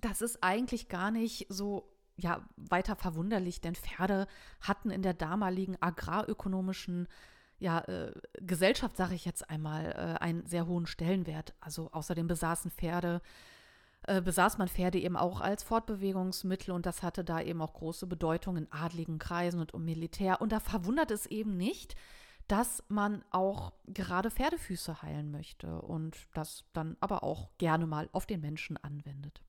das 0.00 0.20
ist 0.22 0.42
eigentlich 0.42 0.88
gar 0.88 1.10
nicht 1.10 1.46
so 1.48 1.92
ja, 2.16 2.44
weiter 2.56 2.96
verwunderlich, 2.96 3.60
denn 3.60 3.74
Pferde 3.74 4.26
hatten 4.60 4.90
in 4.90 5.02
der 5.02 5.14
damaligen 5.14 5.80
agrarökonomischen 5.80 7.08
ja, 7.58 7.80
äh, 7.80 8.12
Gesellschaft, 8.40 8.96
sage 8.96 9.14
ich 9.14 9.24
jetzt 9.24 9.48
einmal, 9.48 9.86
äh, 9.92 10.22
einen 10.22 10.46
sehr 10.46 10.66
hohen 10.66 10.86
Stellenwert. 10.86 11.54
Also 11.60 11.90
außerdem 11.92 12.26
besaßen 12.26 12.70
Pferde 12.70 13.22
äh, 14.06 14.22
besaß 14.22 14.58
man 14.58 14.68
Pferde 14.68 14.98
eben 14.98 15.16
auch 15.16 15.40
als 15.40 15.62
Fortbewegungsmittel 15.62 16.72
und 16.72 16.86
das 16.86 17.02
hatte 17.02 17.24
da 17.24 17.40
eben 17.40 17.60
auch 17.60 17.74
große 17.74 18.06
Bedeutung 18.06 18.56
in 18.56 18.70
adligen 18.72 19.18
Kreisen 19.18 19.60
und 19.60 19.74
im 19.74 19.84
Militär. 19.84 20.40
Und 20.40 20.52
da 20.52 20.60
verwundert 20.60 21.10
es 21.10 21.26
eben 21.26 21.56
nicht, 21.56 21.96
dass 22.48 22.84
man 22.88 23.24
auch 23.30 23.72
gerade 23.86 24.30
Pferdefüße 24.30 25.02
heilen 25.02 25.30
möchte 25.30 25.80
und 25.82 26.16
das 26.34 26.64
dann 26.72 26.96
aber 27.00 27.24
auch 27.24 27.50
gerne 27.58 27.86
mal 27.86 28.08
auf 28.12 28.26
den 28.26 28.40
Menschen 28.40 28.76
anwendet. 28.76 29.42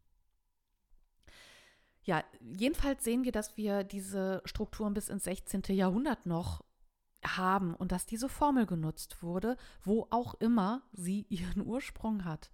Ja, 2.02 2.24
jedenfalls 2.40 3.04
sehen 3.04 3.24
wir, 3.24 3.32
dass 3.32 3.58
wir 3.58 3.84
diese 3.84 4.42
Strukturen 4.46 4.94
bis 4.94 5.10
ins 5.10 5.26
16. 5.26 5.64
Jahrhundert 5.68 6.26
noch 6.26 6.64
haben 7.26 7.76
und 7.76 7.92
dass 7.92 8.06
diese 8.06 8.30
Formel 8.30 8.66
genutzt 8.66 9.22
wurde, 9.22 9.58
wo 9.84 10.08
auch 10.10 10.34
immer 10.36 10.82
sie 10.94 11.26
ihren 11.30 11.66
Ursprung 11.66 12.26
hat. 12.26 12.50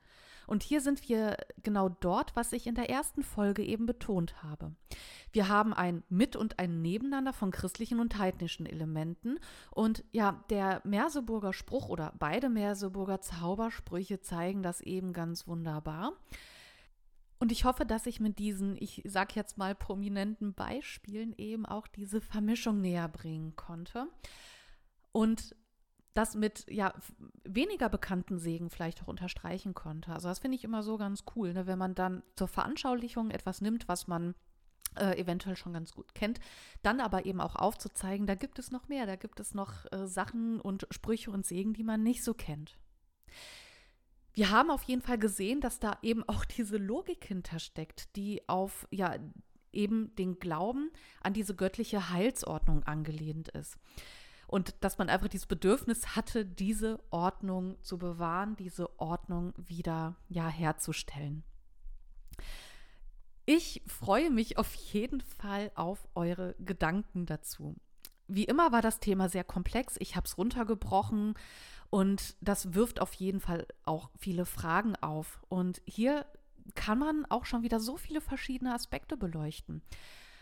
Und 0.47 0.63
hier 0.63 0.81
sind 0.81 1.07
wir 1.07 1.37
genau 1.61 1.89
dort, 1.89 2.35
was 2.35 2.53
ich 2.53 2.67
in 2.67 2.75
der 2.75 2.89
ersten 2.89 3.23
Folge 3.23 3.63
eben 3.63 3.85
betont 3.85 4.43
habe. 4.43 4.75
Wir 5.31 5.47
haben 5.47 5.73
ein 5.73 6.03
Mit- 6.09 6.35
und 6.35 6.59
ein 6.59 6.81
Nebeneinander 6.81 7.33
von 7.33 7.51
christlichen 7.51 7.99
und 7.99 8.17
heidnischen 8.17 8.65
Elementen. 8.65 9.39
Und 9.71 10.03
ja, 10.11 10.43
der 10.49 10.81
Merseburger 10.83 11.53
Spruch 11.53 11.89
oder 11.89 12.13
beide 12.19 12.49
Merseburger 12.49 13.21
Zaubersprüche 13.21 14.21
zeigen 14.21 14.63
das 14.63 14.81
eben 14.81 15.13
ganz 15.13 15.47
wunderbar. 15.47 16.13
Und 17.39 17.51
ich 17.51 17.65
hoffe, 17.65 17.85
dass 17.85 18.05
ich 18.05 18.21
mit 18.21 18.39
diesen, 18.39 18.77
ich 18.79 19.01
sag 19.05 19.35
jetzt 19.35 19.57
mal 19.57 19.75
prominenten 19.75 20.53
Beispielen 20.53 21.33
eben 21.37 21.65
auch 21.65 21.87
diese 21.87 22.21
Vermischung 22.21 22.79
näher 22.79 23.09
bringen 23.09 23.55
konnte. 23.57 24.07
Und 25.11 25.55
das 26.13 26.35
mit 26.35 26.65
ja 26.69 26.93
weniger 27.43 27.89
bekannten 27.89 28.37
Segen 28.37 28.69
vielleicht 28.69 29.01
auch 29.01 29.07
unterstreichen 29.07 29.73
konnte. 29.73 30.11
Also 30.11 30.27
das 30.27 30.39
finde 30.39 30.55
ich 30.55 30.63
immer 30.63 30.83
so 30.83 30.97
ganz 30.97 31.23
cool, 31.35 31.53
ne? 31.53 31.65
wenn 31.67 31.79
man 31.79 31.95
dann 31.95 32.23
zur 32.35 32.47
Veranschaulichung 32.47 33.31
etwas 33.31 33.61
nimmt, 33.61 33.87
was 33.87 34.07
man 34.07 34.35
äh, 34.95 35.19
eventuell 35.19 35.55
schon 35.55 35.73
ganz 35.73 35.93
gut 35.93 36.13
kennt, 36.13 36.39
dann 36.83 36.99
aber 36.99 37.25
eben 37.25 37.41
auch 37.41 37.55
aufzuzeigen, 37.55 38.27
da 38.27 38.35
gibt 38.35 38.59
es 38.59 38.71
noch 38.71 38.87
mehr, 38.87 39.05
da 39.05 39.15
gibt 39.15 39.39
es 39.39 39.53
noch 39.53 39.91
äh, 39.91 40.07
Sachen 40.07 40.61
und 40.61 40.87
Sprüche 40.91 41.31
und 41.31 41.45
Segen, 41.45 41.73
die 41.73 41.83
man 41.83 42.03
nicht 42.03 42.23
so 42.23 42.33
kennt. 42.33 42.77
Wir 44.35 44.49
haben 44.49 44.71
auf 44.71 44.83
jeden 44.83 45.01
Fall 45.01 45.17
gesehen, 45.17 45.61
dass 45.61 45.79
da 45.79 45.97
eben 46.01 46.23
auch 46.29 46.45
diese 46.45 46.77
Logik 46.77 47.25
hintersteckt, 47.25 48.15
die 48.15 48.47
auf 48.47 48.87
ja 48.91 49.15
eben 49.71 50.15
den 50.15 50.37
Glauben 50.37 50.91
an 51.21 51.33
diese 51.33 51.55
göttliche 51.55 52.11
Heilsordnung 52.11 52.83
angelehnt 52.83 53.49
ist. 53.49 53.77
Und 54.47 54.75
dass 54.81 54.97
man 54.97 55.09
einfach 55.09 55.27
dieses 55.27 55.47
Bedürfnis 55.47 56.15
hatte, 56.15 56.45
diese 56.45 56.99
Ordnung 57.09 57.77
zu 57.81 57.97
bewahren, 57.97 58.55
diese 58.55 58.99
Ordnung 58.99 59.53
wieder 59.57 60.15
ja, 60.29 60.47
herzustellen. 60.47 61.43
Ich 63.45 63.81
freue 63.87 64.29
mich 64.29 64.57
auf 64.57 64.73
jeden 64.73 65.21
Fall 65.21 65.71
auf 65.75 66.07
eure 66.15 66.55
Gedanken 66.59 67.25
dazu. 67.25 67.75
Wie 68.27 68.45
immer 68.45 68.71
war 68.71 68.81
das 68.81 68.99
Thema 68.99 69.27
sehr 69.27 69.43
komplex. 69.43 69.95
Ich 69.99 70.15
habe 70.15 70.25
es 70.25 70.37
runtergebrochen 70.37 71.33
und 71.89 72.35
das 72.39 72.73
wirft 72.73 73.01
auf 73.01 73.13
jeden 73.13 73.41
Fall 73.41 73.67
auch 73.83 74.09
viele 74.17 74.45
Fragen 74.45 74.95
auf. 74.95 75.41
Und 75.49 75.81
hier 75.85 76.25
kann 76.75 76.99
man 76.99 77.25
auch 77.25 77.45
schon 77.45 77.63
wieder 77.63 77.79
so 77.79 77.97
viele 77.97 78.21
verschiedene 78.21 78.73
Aspekte 78.73 79.17
beleuchten. 79.17 79.81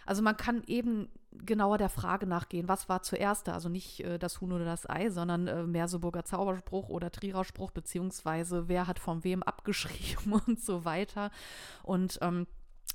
Also 0.06 0.22
man 0.22 0.38
kann 0.38 0.64
eben 0.68 1.10
genauer 1.32 1.78
der 1.78 1.90
Frage 1.90 2.28
nachgehen, 2.28 2.68
was 2.68 2.90
war 2.90 3.02
zuerst 3.04 3.48
da? 3.48 3.54
Also 3.54 3.70
nicht 3.70 4.02
äh, 4.02 4.20
das 4.20 4.42
Huhn 4.42 4.52
oder 4.52 4.66
das 4.66 4.90
Ei, 4.90 5.10
sondern 5.10 5.48
äh, 5.48 5.64
Merseburger 5.64 6.26
Zauberspruch 6.26 6.90
oder 6.90 7.12
Trierer 7.12 7.46
Spruch, 7.46 7.72
beziehungsweise 7.72 8.68
wer 8.68 8.88
hat 8.88 9.00
von 9.00 9.24
wem 9.24 9.44
abgeschrieben 9.44 10.34
und 10.48 10.60
so 10.60 10.86
weiter. 10.86 11.32
Und 11.84 12.20
ähm, 12.22 12.48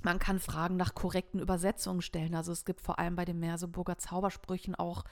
man 0.03 0.19
kann 0.19 0.39
Fragen 0.39 0.77
nach 0.77 0.95
korrekten 0.95 1.41
Übersetzungen 1.41 2.03
stellen. 2.03 2.35
Also 2.35 2.53
es 2.53 2.65
gibt 2.65 2.81
vor 2.81 2.99
allem 2.99 3.17
bei 3.17 3.25
den 3.25 3.41
Merseburger 3.41 3.99
Zaubersprüchen 3.99 4.75
auch 4.75 5.05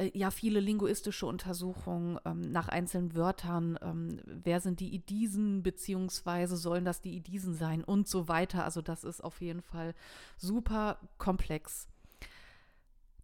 äh, 0.00 0.10
ja 0.18 0.30
viele 0.30 0.60
linguistische 0.60 1.26
Untersuchungen 1.26 2.18
ähm, 2.24 2.40
nach 2.40 2.68
einzelnen 2.68 3.14
Wörtern. 3.14 3.78
Ähm, 3.82 4.20
wer 4.24 4.60
sind 4.60 4.80
die 4.80 4.94
Idisen, 4.94 5.62
beziehungsweise 5.62 6.56
sollen 6.56 6.84
das 6.84 7.00
die 7.00 7.14
Idisen 7.14 7.54
sein 7.54 7.84
und 7.84 8.08
so 8.08 8.28
weiter. 8.28 8.64
Also 8.64 8.82
das 8.82 9.04
ist 9.04 9.22
auf 9.22 9.40
jeden 9.40 9.62
Fall 9.62 9.94
super 10.36 10.98
komplex. 11.18 11.88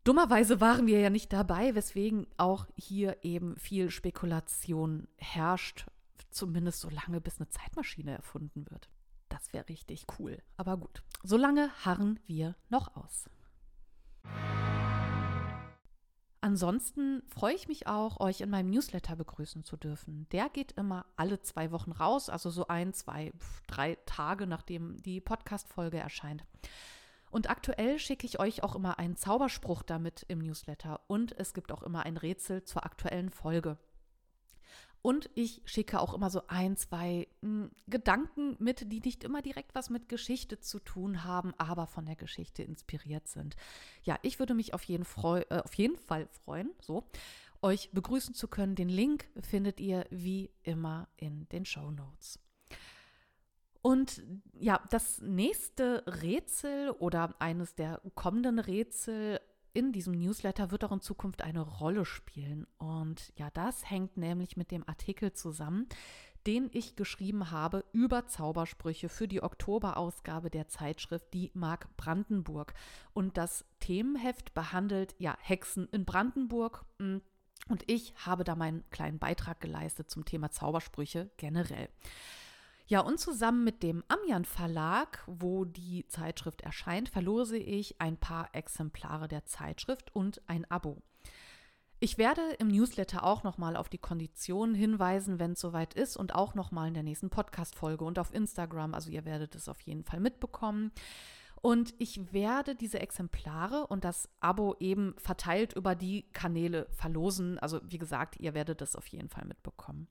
Dummerweise 0.04 0.60
waren 0.60 0.86
wir 0.86 1.00
ja 1.00 1.10
nicht 1.10 1.32
dabei, 1.32 1.74
weswegen 1.74 2.28
auch 2.36 2.66
hier 2.76 3.16
eben 3.24 3.56
viel 3.56 3.90
Spekulation 3.90 5.08
herrscht, 5.16 5.86
zumindest 6.30 6.80
so 6.80 6.90
lange, 6.90 7.20
bis 7.20 7.40
eine 7.40 7.48
Zeitmaschine 7.48 8.12
erfunden 8.12 8.70
wird. 8.70 8.88
Das 9.28 9.52
wäre 9.52 9.68
richtig 9.68 10.06
cool. 10.18 10.40
Aber 10.56 10.76
gut, 10.76 11.02
solange 11.24 11.70
harren 11.84 12.20
wir 12.26 12.54
noch 12.68 12.94
aus. 12.94 13.28
Ansonsten 16.46 17.24
freue 17.26 17.56
ich 17.56 17.66
mich 17.66 17.88
auch, 17.88 18.20
euch 18.20 18.40
in 18.40 18.50
meinem 18.50 18.70
Newsletter 18.70 19.16
begrüßen 19.16 19.64
zu 19.64 19.76
dürfen. 19.76 20.28
Der 20.30 20.48
geht 20.48 20.70
immer 20.70 21.04
alle 21.16 21.40
zwei 21.40 21.72
Wochen 21.72 21.90
raus, 21.90 22.30
also 22.30 22.50
so 22.50 22.68
ein, 22.68 22.94
zwei, 22.94 23.32
drei 23.66 23.98
Tage, 24.06 24.46
nachdem 24.46 25.02
die 25.02 25.20
Podcast-Folge 25.20 25.98
erscheint. 25.98 26.44
Und 27.32 27.50
aktuell 27.50 27.98
schicke 27.98 28.28
ich 28.28 28.38
euch 28.38 28.62
auch 28.62 28.76
immer 28.76 29.00
einen 29.00 29.16
Zauberspruch 29.16 29.82
damit 29.82 30.24
im 30.28 30.38
Newsletter 30.38 31.00
und 31.08 31.36
es 31.36 31.52
gibt 31.52 31.72
auch 31.72 31.82
immer 31.82 32.06
ein 32.06 32.16
Rätsel 32.16 32.62
zur 32.62 32.86
aktuellen 32.86 33.30
Folge. 33.30 33.76
Und 35.06 35.30
ich 35.36 35.62
schicke 35.66 36.00
auch 36.00 36.14
immer 36.14 36.30
so 36.30 36.42
ein, 36.48 36.76
zwei 36.76 37.28
mh, 37.40 37.66
hm, 37.66 37.70
Gedanken 37.86 38.56
mit, 38.58 38.90
die 38.90 38.98
nicht 38.98 39.22
immer 39.22 39.40
direkt 39.40 39.72
was 39.76 39.88
mit 39.88 40.08
Geschichte 40.08 40.58
zu 40.58 40.80
tun 40.80 41.22
haben, 41.22 41.54
aber 41.58 41.86
von 41.86 42.06
der 42.06 42.16
Geschichte 42.16 42.64
inspiriert 42.64 43.28
sind. 43.28 43.54
Ja, 44.02 44.18
ich 44.22 44.40
würde 44.40 44.52
mich 44.52 44.74
auf 44.74 44.82
jeden, 44.82 45.04
freu 45.04 45.44
äh, 45.48 45.60
auf 45.60 45.74
jeden 45.74 45.96
Fall 45.96 46.26
freuen, 46.26 46.72
so, 46.80 47.04
euch 47.62 47.92
begrüßen 47.92 48.34
zu 48.34 48.48
können. 48.48 48.74
Den 48.74 48.88
Link 48.88 49.28
findet 49.40 49.78
ihr 49.78 50.06
wie 50.10 50.50
immer 50.64 51.06
in 51.16 51.48
den 51.50 51.64
Show 51.66 51.92
Notes. 51.92 52.40
Und 53.82 54.24
ja, 54.58 54.82
das 54.90 55.20
nächste 55.20 56.02
Rätsel 56.20 56.90
oder 56.90 57.36
eines 57.38 57.76
der 57.76 58.02
kommenden 58.16 58.58
Rätsel 58.58 59.38
in 59.76 59.92
diesem 59.92 60.14
Newsletter 60.14 60.70
wird 60.70 60.84
auch 60.84 60.92
in 60.92 61.02
Zukunft 61.02 61.42
eine 61.42 61.60
Rolle 61.60 62.06
spielen. 62.06 62.66
Und 62.78 63.30
ja, 63.36 63.50
das 63.50 63.90
hängt 63.90 64.16
nämlich 64.16 64.56
mit 64.56 64.70
dem 64.70 64.88
Artikel 64.88 65.34
zusammen, 65.34 65.86
den 66.46 66.70
ich 66.72 66.96
geschrieben 66.96 67.50
habe 67.50 67.84
über 67.92 68.26
Zaubersprüche 68.26 69.10
für 69.10 69.28
die 69.28 69.42
Oktoberausgabe 69.42 70.48
der 70.48 70.68
Zeitschrift 70.68 71.26
Die 71.34 71.50
Mark 71.52 71.94
Brandenburg. 71.98 72.72
Und 73.12 73.36
das 73.36 73.66
Themenheft 73.80 74.54
behandelt 74.54 75.14
ja 75.18 75.36
Hexen 75.42 75.90
in 75.90 76.06
Brandenburg. 76.06 76.86
Hm, 76.98 77.20
und 77.68 77.84
ich 77.86 78.14
habe 78.24 78.44
da 78.44 78.56
meinen 78.56 78.82
kleinen 78.90 79.18
Beitrag 79.18 79.60
geleistet 79.60 80.08
zum 80.10 80.24
Thema 80.24 80.50
Zaubersprüche 80.50 81.28
generell. 81.36 81.90
Ja, 82.88 83.00
und 83.00 83.18
zusammen 83.18 83.64
mit 83.64 83.82
dem 83.82 84.04
Amian 84.06 84.44
Verlag, 84.44 85.24
wo 85.26 85.64
die 85.64 86.06
Zeitschrift 86.06 86.60
erscheint, 86.60 87.08
verlose 87.08 87.58
ich 87.58 88.00
ein 88.00 88.16
paar 88.16 88.54
Exemplare 88.54 89.26
der 89.26 89.44
Zeitschrift 89.44 90.14
und 90.14 90.40
ein 90.46 90.70
Abo. 90.70 91.02
Ich 91.98 92.16
werde 92.16 92.42
im 92.58 92.68
Newsletter 92.68 93.24
auch 93.24 93.42
nochmal 93.42 93.74
auf 93.74 93.88
die 93.88 93.98
Konditionen 93.98 94.76
hinweisen, 94.76 95.40
wenn 95.40 95.52
es 95.52 95.60
soweit 95.60 95.94
ist 95.94 96.16
und 96.16 96.34
auch 96.34 96.54
nochmal 96.54 96.88
in 96.88 96.94
der 96.94 97.02
nächsten 97.02 97.30
Podcast-Folge 97.30 98.04
und 98.04 98.20
auf 98.20 98.32
Instagram. 98.32 98.94
Also 98.94 99.10
ihr 99.10 99.24
werdet 99.24 99.56
es 99.56 99.68
auf 99.68 99.80
jeden 99.80 100.04
Fall 100.04 100.20
mitbekommen. 100.20 100.92
Und 101.62 101.94
ich 101.98 102.32
werde 102.32 102.76
diese 102.76 103.00
Exemplare 103.00 103.88
und 103.88 104.04
das 104.04 104.28
Abo 104.38 104.76
eben 104.78 105.14
verteilt 105.16 105.72
über 105.72 105.96
die 105.96 106.30
Kanäle 106.32 106.86
verlosen. 106.92 107.58
Also 107.58 107.80
wie 107.82 107.98
gesagt, 107.98 108.38
ihr 108.38 108.54
werdet 108.54 108.82
es 108.82 108.94
auf 108.94 109.08
jeden 109.08 109.30
Fall 109.30 109.46
mitbekommen. 109.46 110.06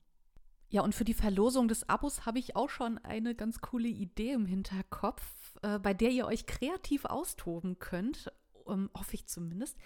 Ja, 0.68 0.82
und 0.82 0.94
für 0.94 1.04
die 1.04 1.14
Verlosung 1.14 1.68
des 1.68 1.88
Abos 1.88 2.26
habe 2.26 2.38
ich 2.38 2.56
auch 2.56 2.70
schon 2.70 2.98
eine 2.98 3.34
ganz 3.34 3.60
coole 3.60 3.88
Idee 3.88 4.32
im 4.32 4.46
Hinterkopf, 4.46 5.56
äh, 5.62 5.78
bei 5.78 5.94
der 5.94 6.10
ihr 6.10 6.26
euch 6.26 6.46
kreativ 6.46 7.04
austoben 7.04 7.78
könnt, 7.78 8.32
ähm, 8.66 8.90
hoffe 8.96 9.14
ich 9.14 9.26
zumindest. 9.26 9.78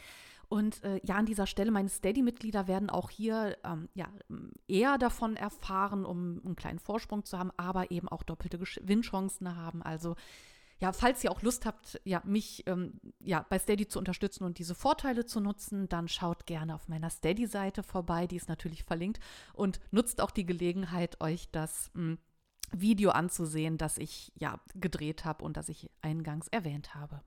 Und 0.49 0.83
äh, 0.83 1.01
ja, 1.05 1.15
an 1.15 1.27
dieser 1.27 1.47
Stelle, 1.47 1.71
meine 1.71 1.89
Steady-Mitglieder 1.89 2.67
werden 2.67 2.91
auch 2.91 3.11
hier 3.11 3.57
ähm, 3.63 3.89
ja, 3.95 4.09
eher 4.67 4.99
davon 4.99 5.37
erfahren, 5.37 6.05
um 6.05 6.41
einen 6.45 6.57
kleinen 6.57 6.81
Vorsprung 6.81 7.25
zu 7.25 7.39
haben, 7.39 7.53
aber 7.57 7.93
eben 7.93 8.09
auch 8.09 8.25
doppelte 8.25 8.59
Gewinnchancen 8.59 9.55
haben. 9.55 9.81
Also 9.83 10.17
ja, 10.81 10.93
falls 10.93 11.23
ihr 11.23 11.31
auch 11.31 11.43
Lust 11.43 11.67
habt, 11.67 12.01
ja, 12.05 12.23
mich 12.25 12.67
ähm, 12.67 13.01
ja, 13.21 13.45
bei 13.49 13.59
Steady 13.59 13.87
zu 13.87 13.99
unterstützen 13.99 14.45
und 14.45 14.59
diese 14.59 14.75
Vorteile 14.75 15.27
zu 15.27 15.41
nutzen, 15.41 15.89
dann 15.89 16.09
schaut 16.09 16.47
gerne 16.47 16.75
auf 16.75 16.89
meiner 16.89 17.11
Steady-Seite 17.11 17.83
vorbei, 17.83 18.27
die 18.27 18.37
ist 18.37 18.49
natürlich 18.49 18.85
verlinkt 18.85 19.21
und 19.53 19.79
nutzt 19.91 20.21
auch 20.23 20.31
die 20.31 20.47
Gelegenheit, 20.47 21.21
euch 21.21 21.51
das 21.51 21.91
mh, 21.95 22.03
hm, 22.03 22.19
Video 22.73 23.11
anzusehen, 23.11 23.79
das 23.79 23.99
ich 23.99 24.33
ja 24.37 24.59
gedreht 24.75 25.25
habe 25.25 25.45
und 25.45 25.57
das 25.57 25.69
ich 25.69 25.91
eingangs 26.03 26.49
erwähnt 26.49 26.95
habe. 26.95 27.21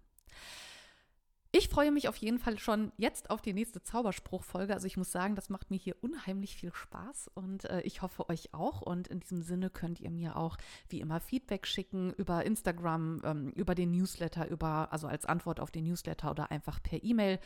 Ich 1.55 1.69
freue 1.69 1.91
mich 1.91 2.07
auf 2.07 2.15
jeden 2.15 2.39
Fall 2.39 2.57
schon 2.57 2.91
jetzt 2.97 3.29
auf 3.29 3.39
die 3.39 3.53
nächste 3.53 3.83
Zauberspruchfolge. 3.83 4.73
Also 4.73 4.87
ich 4.87 4.97
muss 4.97 5.11
sagen, 5.11 5.35
das 5.35 5.49
macht 5.49 5.69
mir 5.69 5.77
hier 5.77 5.95
unheimlich 6.01 6.55
viel 6.55 6.73
Spaß 6.73 7.29
und 7.35 7.65
äh, 7.65 7.81
ich 7.81 8.01
hoffe 8.01 8.27
euch 8.27 8.55
auch. 8.55 8.81
Und 8.81 9.07
in 9.07 9.19
diesem 9.19 9.43
Sinne 9.43 9.69
könnt 9.69 9.99
ihr 9.99 10.09
mir 10.09 10.35
auch 10.35 10.57
wie 10.89 10.99
immer 10.99 11.19
Feedback 11.19 11.67
schicken 11.67 12.11
über 12.13 12.43
Instagram, 12.43 13.21
ähm, 13.23 13.49
über 13.51 13.75
den 13.75 13.91
Newsletter, 13.91 14.49
über, 14.49 14.91
also 14.91 15.05
als 15.05 15.27
Antwort 15.27 15.59
auf 15.59 15.69
den 15.69 15.83
Newsletter 15.83 16.31
oder 16.31 16.49
einfach 16.49 16.81
per 16.81 17.03
E-Mail 17.03 17.39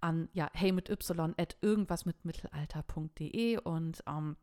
an 0.00 0.30
ja, 0.32 0.48
hey 0.54 0.72
mit 0.72 0.88
y 0.88 1.34
at 1.36 1.58
irgendwas 1.60 2.06
mit 2.06 2.24
mittelalter.de 2.24 3.58
und 3.58 4.02
ähm, 4.06 4.36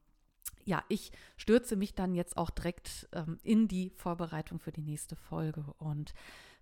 ja, 0.63 0.83
ich 0.89 1.11
stürze 1.37 1.75
mich 1.75 1.95
dann 1.95 2.13
jetzt 2.13 2.37
auch 2.37 2.51
direkt 2.51 3.09
ähm, 3.13 3.39
in 3.41 3.67
die 3.67 3.89
Vorbereitung 3.95 4.59
für 4.59 4.71
die 4.71 4.83
nächste 4.83 5.15
Folge 5.15 5.65
und 5.79 6.13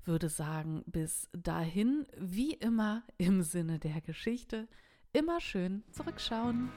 würde 0.07 0.29
sagen, 0.29 0.83
bis 0.87 1.29
dahin, 1.33 2.05
wie 2.17 2.53
immer 2.53 3.03
im 3.17 3.41
Sinne 3.41 3.79
der 3.79 4.01
Geschichte, 4.01 4.67
immer 5.13 5.39
schön 5.39 5.83
zurückschauen. 5.91 6.69